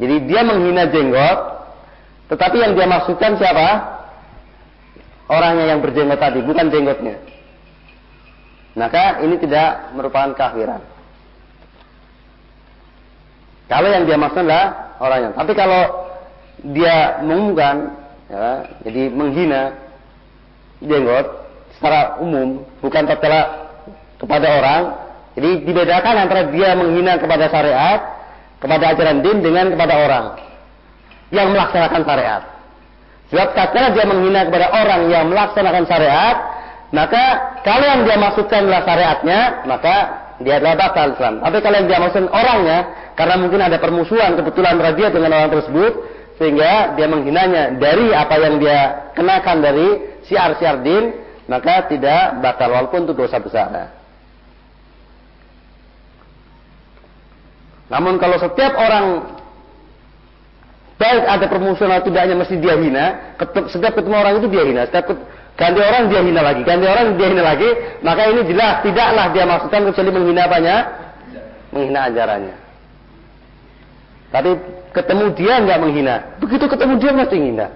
[0.00, 1.38] Jadi dia menghina jenggot,
[2.28, 3.97] tetapi yang dia maksudkan siapa?
[5.28, 7.20] Orangnya yang berjenggot tadi, bukan jenggotnya.
[8.78, 10.80] Maka ini tidak merupakan kafiran.
[13.68, 15.36] Kalau yang dia maksud adalah orangnya.
[15.36, 15.82] Tapi kalau
[16.72, 17.92] dia mengumumkan,
[18.32, 19.62] ya, jadi menghina
[20.80, 21.26] jenggot
[21.76, 23.68] secara umum, bukan tatkala
[24.16, 24.82] kepada orang.
[25.36, 28.00] Jadi dibedakan antara dia menghina kepada syariat,
[28.58, 30.26] kepada ajaran din dengan kepada orang
[31.30, 32.42] yang melaksanakan syariat.
[33.28, 36.36] Sebab tatkala dia menghina kepada orang yang melaksanakan syariat,
[36.96, 37.24] maka
[37.60, 39.96] kalau yang dia maksudkan adalah syariatnya, maka
[40.40, 41.34] dia adalah batal Islam.
[41.44, 42.78] Tapi kalau yang dia maksudkan orangnya,
[43.12, 45.92] karena mungkin ada permusuhan kebetulan dia dengan orang tersebut,
[46.40, 49.88] sehingga dia menghinanya dari apa yang dia kenakan dari
[50.24, 51.12] siar-siar din,
[51.50, 53.68] maka tidak batal walaupun itu dosa besar.
[57.92, 59.36] Namun kalau setiap orang
[60.98, 63.38] baik ada permusuhan atau tidaknya mesti dia hina,
[63.70, 65.14] setiap ketemu orang itu dia hina, setiap
[65.54, 67.68] ganti orang dia hina lagi, ganti orang dia hina lagi,
[68.02, 70.76] maka ini jelas tidaklah dia maksudkan kecuali menghina apanya?
[71.70, 72.56] Menghina ajarannya.
[74.28, 74.50] Tapi
[74.90, 77.66] ketemu dia nggak menghina, begitu ketemu dia mesti menghina.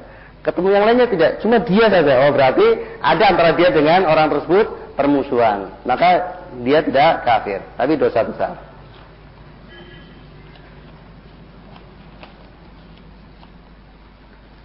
[0.43, 2.27] Ketemu yang lainnya tidak, cuma dia saja.
[2.27, 2.67] Oh berarti
[2.99, 5.71] ada antara dia dengan orang tersebut permusuhan.
[5.87, 8.72] Maka dia tidak kafir, tapi dosa besar.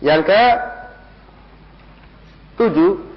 [0.01, 0.43] Yang ke
[2.57, 3.07] tujuh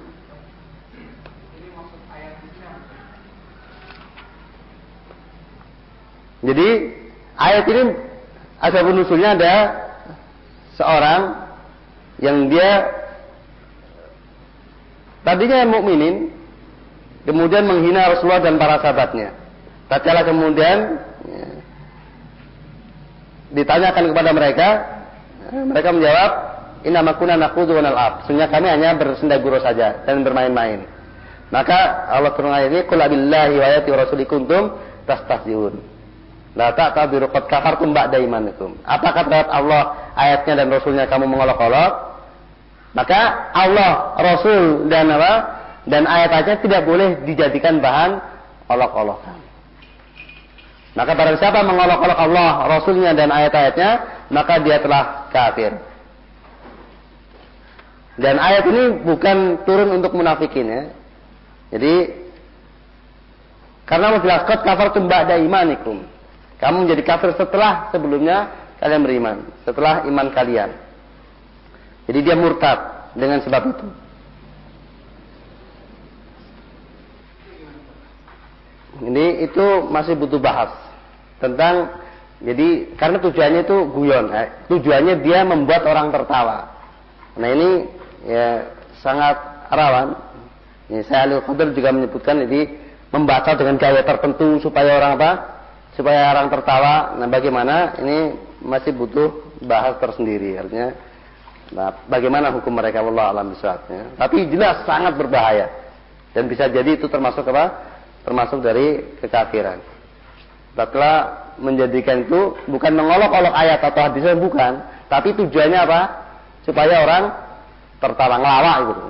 [6.41, 6.69] Jadi
[7.37, 7.93] ayat ini
[8.57, 9.55] asal usulnya ada
[10.73, 11.21] seorang
[12.17, 12.89] yang dia
[15.21, 16.33] tadinya mukminin
[17.29, 19.37] kemudian menghina Rasulullah dan para sahabatnya.
[19.85, 20.97] Tatkala kemudian
[21.29, 21.45] ya,
[23.53, 24.67] ditanyakan kepada mereka,
[25.51, 26.31] mereka menjawab,
[26.83, 30.85] "Inna makuna nakhudhu wa nal'ab." Sebenarnya kami hanya bersenda guru saja dan bermain-main.
[31.51, 35.75] Maka Allah turun ayat ini, "Qul billahi wa ayati wa rasuli kuntum tastahzi'un."
[36.51, 38.75] La ta'tabiru qad kafartum ba'da imanikum.
[38.83, 42.11] Apakah terhadap Allah ayatnya dan rasulnya kamu mengolok-olok?
[42.91, 45.33] Maka Allah, Rasul dan apa?
[45.87, 48.19] Dan ayat-ayatnya tidak boleh dijadikan bahan
[48.67, 49.39] olok-olokan.
[50.91, 53.89] Maka barang siapa mengolok-olok Allah, Rasulnya dan ayat-ayatnya,
[54.27, 55.71] maka dia telah kafir.
[58.19, 60.83] Dan ayat ini bukan turun untuk munafikin ya.
[61.71, 61.95] Jadi
[63.87, 66.03] karena menjelaskan kafar ba'da imanikum.
[66.59, 70.69] Kamu menjadi kafir setelah sebelumnya kalian beriman, setelah iman kalian.
[72.05, 73.87] Jadi dia murtad dengan sebab itu.
[79.01, 80.69] Ini itu masih butuh bahas
[81.41, 81.89] tentang
[82.41, 86.70] jadi karena tujuannya itu guyon, eh, tujuannya dia membuat orang tertawa.
[87.41, 87.69] Nah ini
[88.29, 88.69] ya
[89.01, 90.13] sangat rawan.
[90.93, 92.69] Ini saya Alil Qadr juga menyebutkan jadi
[93.09, 95.31] membaca dengan gaya tertentu supaya orang apa?
[95.97, 97.17] Supaya orang tertawa.
[97.17, 97.97] Nah, bagaimana?
[97.99, 98.17] Ini
[98.61, 100.55] masih butuh bahas tersendiri.
[100.55, 100.95] Artinya,
[101.73, 104.15] nah, bagaimana hukum mereka Allah alam bisawabnya.
[104.15, 105.67] Tapi jelas sangat berbahaya.
[106.31, 107.91] Dan bisa jadi itu termasuk apa?
[108.23, 109.83] Termasuk dari kekafiran.
[110.71, 111.15] Setelah
[111.59, 114.79] menjadikan itu bukan mengolok-olok ayat atau hadisnya bukan,
[115.11, 116.20] tapi tujuannya apa?
[116.61, 117.23] Supaya orang
[118.01, 119.07] tertawa ngelawak gitu.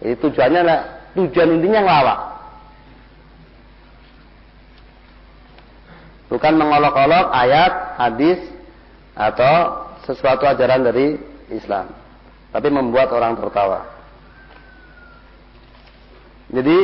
[0.00, 0.62] Jadi tujuannya
[1.16, 2.20] tujuan intinya ngelawak.
[6.30, 8.38] Bukan mengolok-olok ayat, hadis
[9.18, 11.18] atau sesuatu ajaran dari
[11.50, 11.90] Islam.
[12.54, 13.82] Tapi membuat orang tertawa.
[16.50, 16.78] Jadi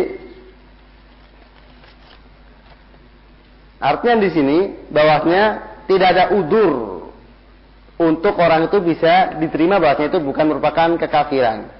[3.82, 4.58] artinya di sini
[4.90, 5.44] bahwasanya
[5.90, 6.95] tidak ada udur
[7.96, 11.72] untuk orang itu bisa diterima bahwasanya itu bukan merupakan kekafiran.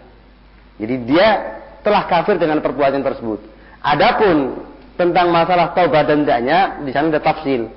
[0.81, 1.29] Jadi dia
[1.85, 3.41] telah kafir dengan perbuatan tersebut.
[3.85, 4.65] Adapun
[4.97, 7.69] tentang masalah taubat dan tidaknya di sana ada tafsil.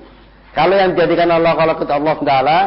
[0.56, 2.60] Kalau yang dijadikan Allah kalau kita Allah Taala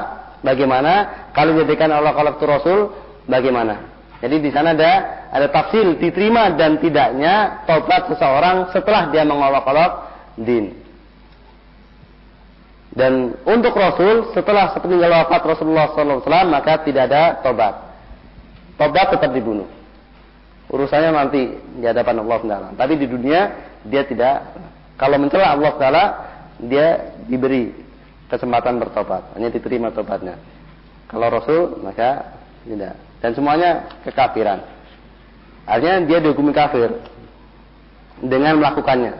[0.44, 0.92] bagaimana?
[1.32, 2.78] Kalau dijadikan Allah kalau itu Rasul
[3.24, 3.90] bagaimana?
[4.22, 4.92] Jadi di sana ada
[5.32, 9.92] ada tafsil diterima dan tidaknya taubat seseorang setelah dia mengolok-olok
[10.38, 10.81] din.
[12.92, 17.74] Dan untuk Rasul setelah sepeninggal wafat Rasulullah SAW maka tidak ada tobat.
[18.76, 19.68] Tobat tetap dibunuh.
[20.68, 22.68] Urusannya nanti di hadapan Allah Taala.
[22.76, 23.48] Tapi di dunia
[23.88, 24.56] dia tidak
[25.00, 26.04] kalau mencela Allah Taala
[26.60, 27.72] dia diberi
[28.28, 30.36] kesempatan bertobat, hanya diterima tobatnya.
[31.08, 32.96] Kalau Rasul maka tidak.
[33.20, 33.70] Dan semuanya
[34.02, 34.64] kekafiran.
[35.68, 36.90] Artinya dia dihukumi kafir
[38.18, 39.14] dengan melakukannya.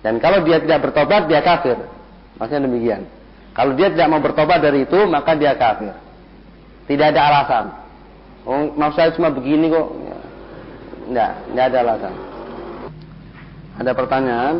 [0.00, 1.76] Dan kalau dia tidak bertobat dia kafir.
[2.40, 3.02] Maksudnya demikian.
[3.52, 5.92] Kalau dia tidak mau bertobat dari itu maka dia kafir.
[6.88, 7.64] Tidak ada alasan.
[8.48, 9.88] Oh, maksud saya cuma begini kok.
[11.12, 12.14] Tidak, tidak ada alasan.
[13.76, 14.54] Ada pertanyaan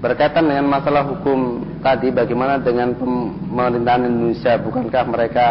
[0.00, 5.46] berkaitan dengan masalah hukum tadi bagaimana dengan pemerintahan Indonesia bukankah mereka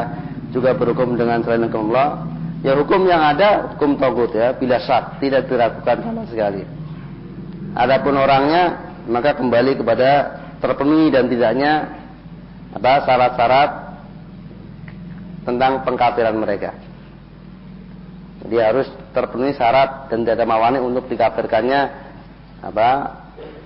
[0.49, 2.25] juga berhukum dengan selain hukum Allah
[2.65, 6.65] ya hukum yang ada hukum togut ya bila syak tidak diragukan sama sekali
[7.75, 10.09] adapun orangnya maka kembali kepada
[10.61, 11.73] terpenuhi dan tidaknya
[12.73, 13.71] apa syarat-syarat
[15.45, 16.77] tentang pengkafiran mereka
[18.47, 21.81] dia harus terpenuhi syarat dan tidak ada mawani untuk dikafirkannya
[22.63, 22.87] apa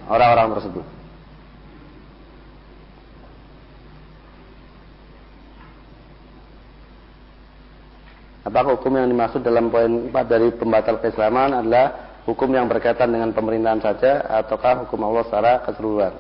[0.10, 0.86] orang-orang tersebut.
[8.44, 13.36] Apa hukum yang dimaksud dalam poin 4 dari pembatal keislaman adalah hukum yang berkaitan dengan
[13.36, 16.14] pemerintahan saja ataukah hukum Allah secara keseluruhan?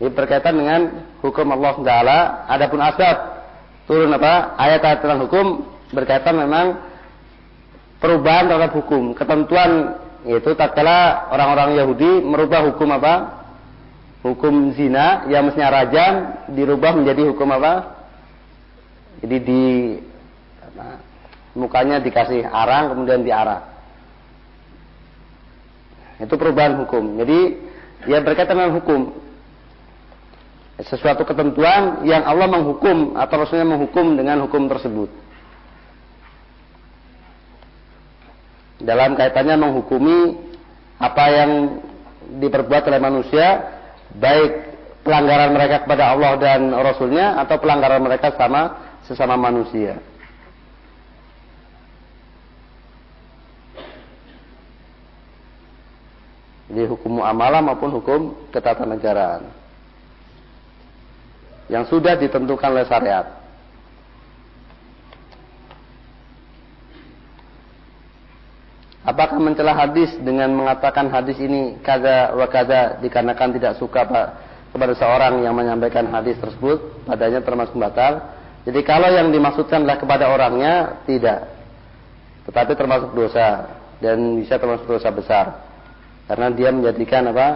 [0.00, 0.80] Ini berkaitan dengan
[1.20, 2.18] hukum Allah Taala.
[2.48, 3.16] Adapun asbab
[3.84, 5.46] turun apa ayat-ayat tentang hukum
[5.90, 6.78] berkaitan memang
[7.98, 13.42] perubahan terhadap hukum ketentuan yaitu tatkala orang-orang Yahudi merubah hukum apa
[14.22, 16.12] hukum zina yang mestinya rajam
[16.54, 17.98] dirubah menjadi hukum apa
[19.20, 19.62] jadi di
[21.56, 23.66] mukanya dikasih arang kemudian diarak
[26.20, 27.38] itu perubahan hukum jadi
[28.06, 29.12] dia berkaitan dengan hukum
[30.84, 35.10] sesuatu ketentuan yang Allah menghukum atau Rasulnya menghukum dengan hukum tersebut.
[38.80, 40.40] Dalam kaitannya menghukumi
[40.96, 41.50] apa yang
[42.40, 43.76] diperbuat oleh manusia,
[44.16, 44.72] baik
[45.04, 50.00] pelanggaran mereka kepada Allah dan Rasulnya atau pelanggaran mereka sama sesama manusia.
[56.70, 58.20] Jadi hukum muamalah maupun hukum
[58.54, 59.50] ketatanegaraan
[61.70, 63.26] yang sudah ditentukan oleh syariat.
[69.00, 74.26] Apakah mencela hadis dengan mengatakan hadis ini kaza wa kaza dikarenakan tidak suka Pak
[74.70, 78.38] kepada seorang yang menyampaikan hadis tersebut padanya termasuk batal.
[78.62, 81.48] Jadi kalau yang dimaksudkan adalah kepada orangnya tidak.
[82.44, 83.72] Tetapi termasuk dosa
[84.04, 85.69] dan bisa termasuk dosa besar.
[86.30, 87.48] Karena dia menjadikan apa?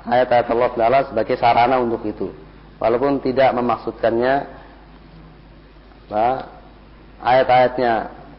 [0.00, 2.32] ayat-ayat Allah Taala sebagai sarana untuk itu
[2.80, 4.48] walaupun tidak memaksudkannya
[7.20, 7.92] ayat-ayatnya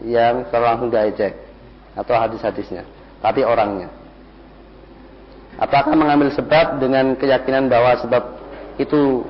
[0.04, 1.38] yang langsung diajak
[1.94, 2.84] atau hadis-hadisnya,
[3.22, 3.88] tapi orangnya.
[5.62, 8.24] Apakah mengambil sebab dengan keyakinan bahwa sebab
[8.82, 9.22] itu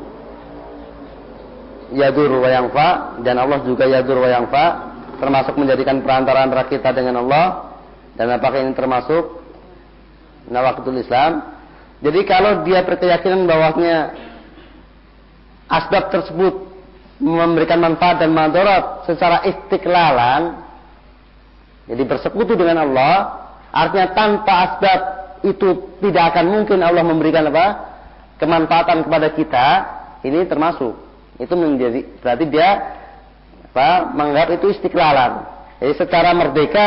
[1.91, 4.65] yadur wa fa dan Allah juga yadur wa fa
[5.19, 7.75] termasuk menjadikan perantara antara kita dengan Allah
[8.15, 9.40] dan apakah ini termasuk
[10.51, 11.41] nawakatul Islam?
[12.03, 13.97] Jadi kalau dia berkeyakinan bahwasanya
[15.71, 16.67] asbab tersebut
[17.21, 20.67] memberikan manfaat dan madarat secara istiklalan
[21.85, 23.13] Jadi bersekutu dengan Allah
[23.69, 25.01] artinya tanpa asbab
[25.41, 27.89] itu tidak akan mungkin Allah memberikan apa?
[28.41, 29.67] kemanfaatan kepada kita,
[30.25, 30.97] ini termasuk.
[31.37, 32.69] Itu menjadi berarti dia
[33.69, 33.89] apa?
[34.13, 35.45] menganggap itu istiqlalan.
[35.81, 36.85] Jadi secara merdeka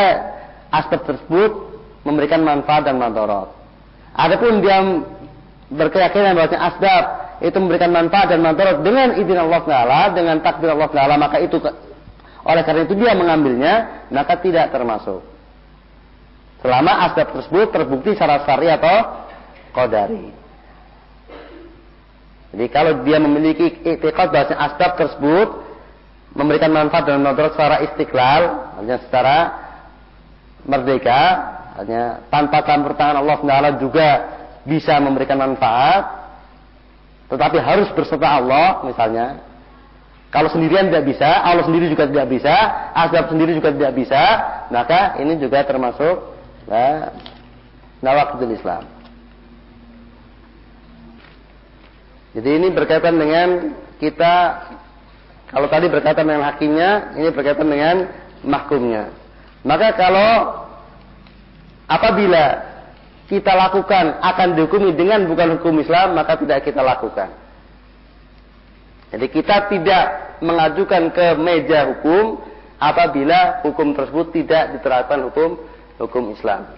[0.71, 1.74] asbab tersebut
[2.05, 3.51] memberikan manfaat dan mantorot.
[4.15, 4.79] Adapun dia
[5.73, 7.03] berkeyakinan bahwa asbab
[7.43, 11.59] itu memberikan manfaat dan manfaat dengan izin Allah Taala, dengan takdir Allah Taala, maka itu
[12.45, 15.25] oleh karena itu dia mengambilnya, maka tidak termasuk.
[16.61, 18.97] Selama asbab tersebut terbukti secara syar'i atau
[19.73, 20.29] qadari.
[22.55, 25.47] Jadi kalau dia memiliki i'tiqad bahwa asbab tersebut
[26.37, 28.43] memberikan manfaat dan manfaat secara istiqlal,
[28.79, 29.37] artinya secara
[30.63, 31.21] merdeka,
[31.75, 34.07] artinya tanpa campur tangan Allah Taala juga
[34.63, 36.03] bisa memberikan manfaat,
[37.29, 39.27] tetapi harus berserta Allah misalnya.
[40.33, 42.51] Kalau sendirian tidak bisa, Allah sendiri juga tidak bisa,
[42.91, 44.23] azab sendiri juga tidak bisa,
[44.67, 46.35] maka ini juga termasuk
[46.67, 47.15] nah,
[48.51, 48.83] Islam.
[52.35, 54.33] Jadi ini berkaitan dengan kita
[55.55, 57.95] kalau tadi berkaitan dengan hakimnya, ini berkaitan dengan
[58.43, 59.13] mahkumnya.
[59.63, 60.31] Maka kalau
[61.85, 62.75] apabila
[63.25, 67.33] kita lakukan akan dihukumi dengan bukan hukum Islam, maka tidak kita lakukan.
[69.09, 70.05] Jadi kita tidak
[70.43, 72.41] mengajukan ke meja hukum
[72.77, 75.57] apabila hukum tersebut tidak diterapkan hukum
[75.97, 76.69] hukum Islam.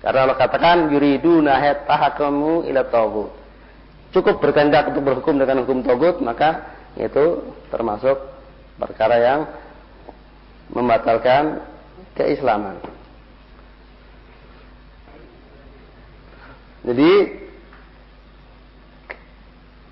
[0.00, 3.30] Karena Allah katakan yuridu nahet tahakamu ila tauhid.
[4.10, 8.18] Cukup berkehendak untuk berhukum dengan hukum togut, maka itu termasuk
[8.74, 9.40] perkara yang
[10.74, 11.62] membatalkan
[12.18, 12.82] keislaman.
[16.80, 17.12] Jadi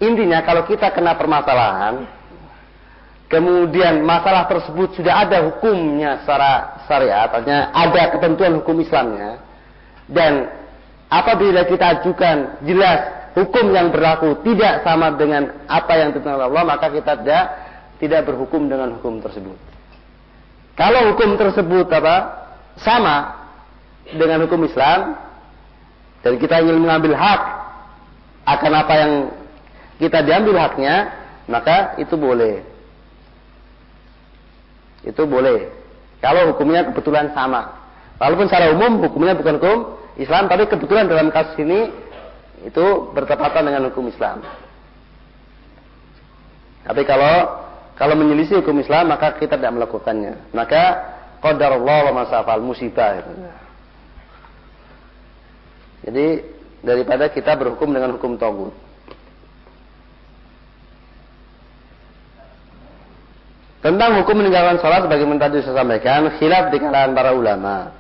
[0.01, 2.09] intinya kalau kita kena permasalahan,
[3.29, 9.45] kemudian masalah tersebut sudah ada hukumnya secara syariat, artinya ada ketentuan hukum Islamnya,
[10.09, 10.49] dan
[11.13, 16.89] apabila kita ajukan jelas hukum yang berlaku tidak sama dengan apa yang ditentukan Allah, maka
[16.89, 17.45] kita tidak
[18.01, 19.59] tidak berhukum dengan hukum tersebut.
[20.79, 22.17] Kalau hukum tersebut apa
[22.79, 23.17] sama
[24.15, 25.28] dengan hukum Islam,
[26.23, 27.43] dan kita ingin mengambil hak
[28.49, 29.13] akan apa yang
[29.99, 31.11] kita diambil haknya,
[31.51, 32.63] maka itu boleh.
[35.03, 35.71] Itu boleh.
[36.19, 37.79] Kalau hukumnya kebetulan sama.
[38.19, 39.79] Walaupun secara umum hukumnya bukan hukum
[40.19, 41.91] Islam, tapi kebetulan dalam kasus ini
[42.67, 44.43] itu bertepatan dengan hukum Islam.
[46.83, 47.63] Tapi kalau
[47.95, 50.51] kalau menyelisih hukum Islam maka kita tidak melakukannya.
[50.55, 50.83] Maka
[51.43, 53.23] qadarullah wa masafal musibah.
[56.09, 56.41] Jadi
[56.81, 58.73] daripada kita berhukum dengan hukum togut.
[63.85, 67.93] Tentang hukum meninggalkan sholat sebagaimana tadi saya sampaikan, khilaf di kalangan para ulama.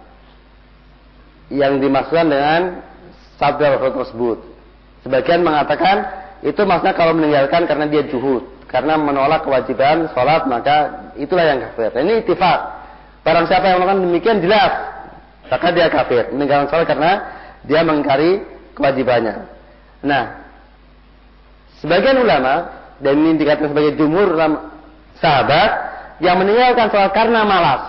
[1.53, 2.61] Yang dimaksudkan dengan
[3.37, 4.39] sabda Rasul tersebut.
[5.05, 6.09] Sebagian mengatakan
[6.41, 8.57] itu maksudnya kalau meninggalkan karena dia juhud.
[8.73, 11.93] Karena menolak kewajiban sholat maka itulah yang kafir.
[11.93, 12.61] Ini itifak.
[13.21, 14.73] Barang siapa yang melakukan demikian jelas.
[15.53, 16.33] Maka dia kafir.
[16.33, 17.13] Meninggalkan sholat karena
[17.67, 18.45] dia mengingkari
[18.79, 19.49] kewajibannya.
[20.05, 20.47] Nah,
[21.83, 22.71] sebagian ulama
[23.03, 24.31] dan ini dikatakan sebagai jumhur
[25.19, 25.71] sahabat
[26.23, 27.83] yang meninggalkan sholat karena malas.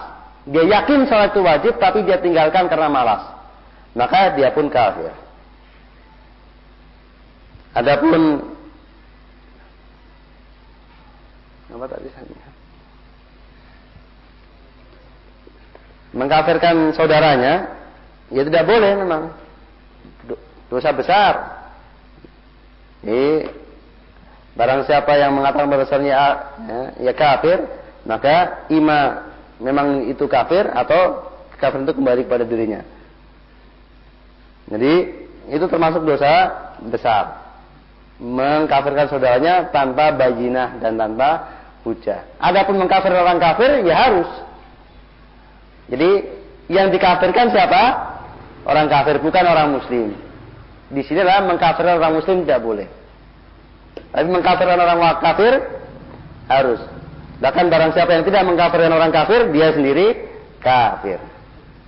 [0.50, 3.22] Dia yakin sholat itu wajib tapi dia tinggalkan karena malas.
[3.94, 5.14] Maka dia pun kafir.
[7.78, 8.42] Adapun
[11.70, 12.10] apa tadi
[16.10, 17.70] mengkafirkan saudaranya
[18.34, 19.30] ya tidak boleh memang
[20.70, 21.34] dosa besar.
[23.02, 23.50] Jadi
[24.54, 26.26] barang siapa yang mengatakan bahwasanya ya,
[27.10, 27.66] ya kafir,
[28.06, 29.30] maka ima
[29.60, 32.82] memang itu kafir atau kafir itu kembali kepada dirinya.
[34.70, 34.94] Jadi
[35.50, 36.32] itu termasuk dosa
[36.88, 37.50] besar.
[38.20, 41.56] Mengkafirkan saudaranya tanpa bajinah dan tanpa
[41.88, 42.28] hujah.
[42.38, 44.30] Adapun mengkafir orang kafir ya harus.
[45.90, 46.10] Jadi
[46.70, 47.82] yang dikafirkan siapa?
[48.68, 50.29] Orang kafir bukan orang muslim.
[50.90, 52.88] Di sini adalah mengkafirkan orang muslim tidak boleh.
[54.10, 55.54] Tapi mengkafirkan orang kafir
[56.50, 56.82] harus.
[57.40, 60.18] Bahkan barang siapa yang tidak mengkafirkan orang kafir, dia sendiri
[60.60, 61.22] kafir.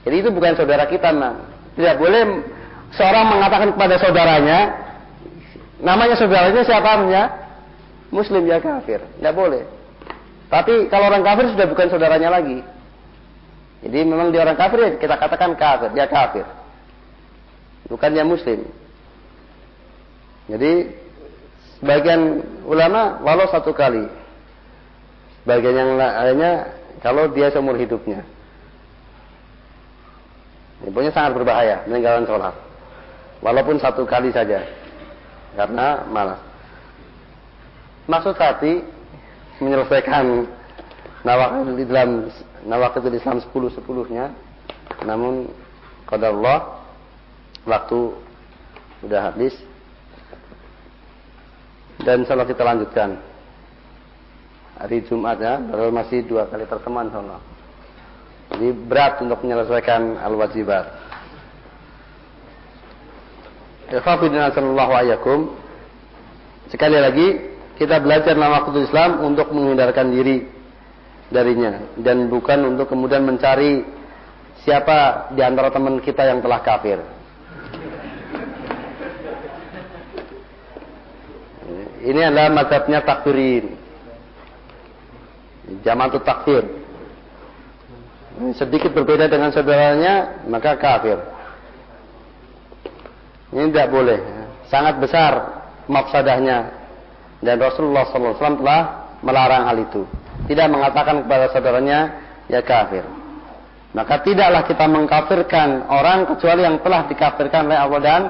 [0.06, 1.50] Jadi itu bukan saudara kita, man.
[1.74, 2.46] Tidak boleh
[2.94, 4.60] seorang mengatakan kepada saudaranya,
[5.82, 7.24] namanya saudaranya siapa namanya?
[8.14, 9.02] Muslim ya kafir.
[9.18, 9.66] Tidak boleh.
[10.52, 12.60] Tapi kalau orang kafir sudah bukan saudaranya lagi.
[13.82, 16.46] Jadi memang dia orang kafir ya kita katakan kafir, dia kafir.
[17.90, 18.62] Bukan dia muslim.
[20.52, 20.92] Jadi
[21.80, 24.04] sebagian ulama walau satu kali.
[25.48, 28.28] Bagian yang lainnya kalau dia seumur hidupnya.
[30.84, 32.56] Ini punya sangat berbahaya meninggalkan sholat.
[33.40, 34.68] Walaupun satu kali saja.
[35.56, 36.42] Karena malas.
[38.12, 38.84] Maksud hati
[39.64, 40.46] menyelesaikan
[41.24, 42.28] nawakil di dalam
[42.68, 44.36] nawakil Islam 10 sepuluhnya.
[45.08, 45.48] Namun
[46.06, 46.84] pada Allah
[47.66, 48.00] waktu
[49.02, 49.56] sudah habis
[52.06, 53.20] dan insya kita lanjutkan.
[54.82, 57.52] Hari Jumat ya baru masih dua kali pertemuan insya
[58.52, 60.86] jadi berat untuk menyelesaikan al-wajibat.
[66.72, 67.28] Sekali lagi
[67.80, 70.48] kita belajar nama waktu Islam untuk menghindarkan diri
[71.32, 71.96] darinya.
[71.96, 73.84] Dan bukan untuk kemudian mencari
[74.64, 77.00] siapa di antara teman kita yang telah kafir
[82.02, 83.78] Ini adalah mazhabnya takfirin.
[85.72, 86.64] itu takfir.
[88.58, 91.20] Sedikit berbeda dengan saudaranya, maka kafir.
[93.54, 94.20] Ini tidak boleh.
[94.72, 95.32] Sangat besar
[95.86, 96.82] mafsadahnya.
[97.42, 98.82] Dan Rasulullah SAW telah
[99.22, 100.02] melarang hal itu.
[100.50, 102.00] Tidak mengatakan kepada saudaranya,
[102.50, 103.06] ya kafir.
[103.92, 108.22] Maka tidaklah kita mengkafirkan orang kecuali yang telah dikafirkan oleh Allah dan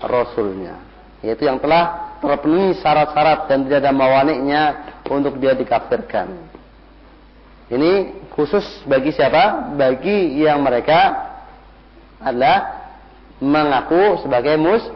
[0.00, 0.74] Rasulnya.
[1.20, 4.62] Yaitu yang telah terpenuhi syarat-syarat dan tidak ada mawaniknya
[5.10, 6.30] untuk dia dikafirkan.
[7.66, 9.74] Ini khusus bagi siapa?
[9.74, 11.32] Bagi yang mereka
[12.22, 12.86] adalah
[13.42, 14.86] mengaku sebagai mus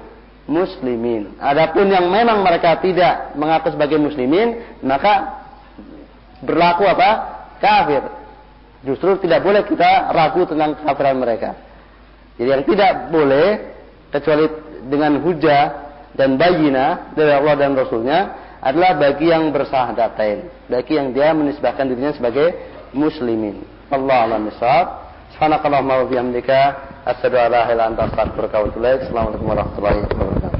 [0.46, 1.34] muslimin.
[1.42, 5.42] Adapun yang memang mereka tidak mengaku sebagai muslimin, maka
[6.46, 7.10] berlaku apa?
[7.58, 8.06] Kafir.
[8.86, 11.58] Justru tidak boleh kita ragu tentang kafiran mereka.
[12.38, 13.46] Jadi yang tidak boleh
[14.14, 14.46] kecuali
[14.86, 15.85] dengan hujah
[16.16, 18.18] dan bayina dari Allah dan Rasulnya
[18.64, 22.56] adalah bagi yang bersahadatain, bagi yang dia menisbahkan dirinya sebagai
[22.96, 23.62] muslimin.
[23.92, 25.06] Allah alam misal.
[25.36, 26.60] Subhanakallahumma wa bihamdika
[27.04, 29.00] asyhadu an la ilaha illa anta astaghfiruka wa atubu ilaik.
[29.06, 30.55] Assalamualaikum warahmatullahi wabarakatuh.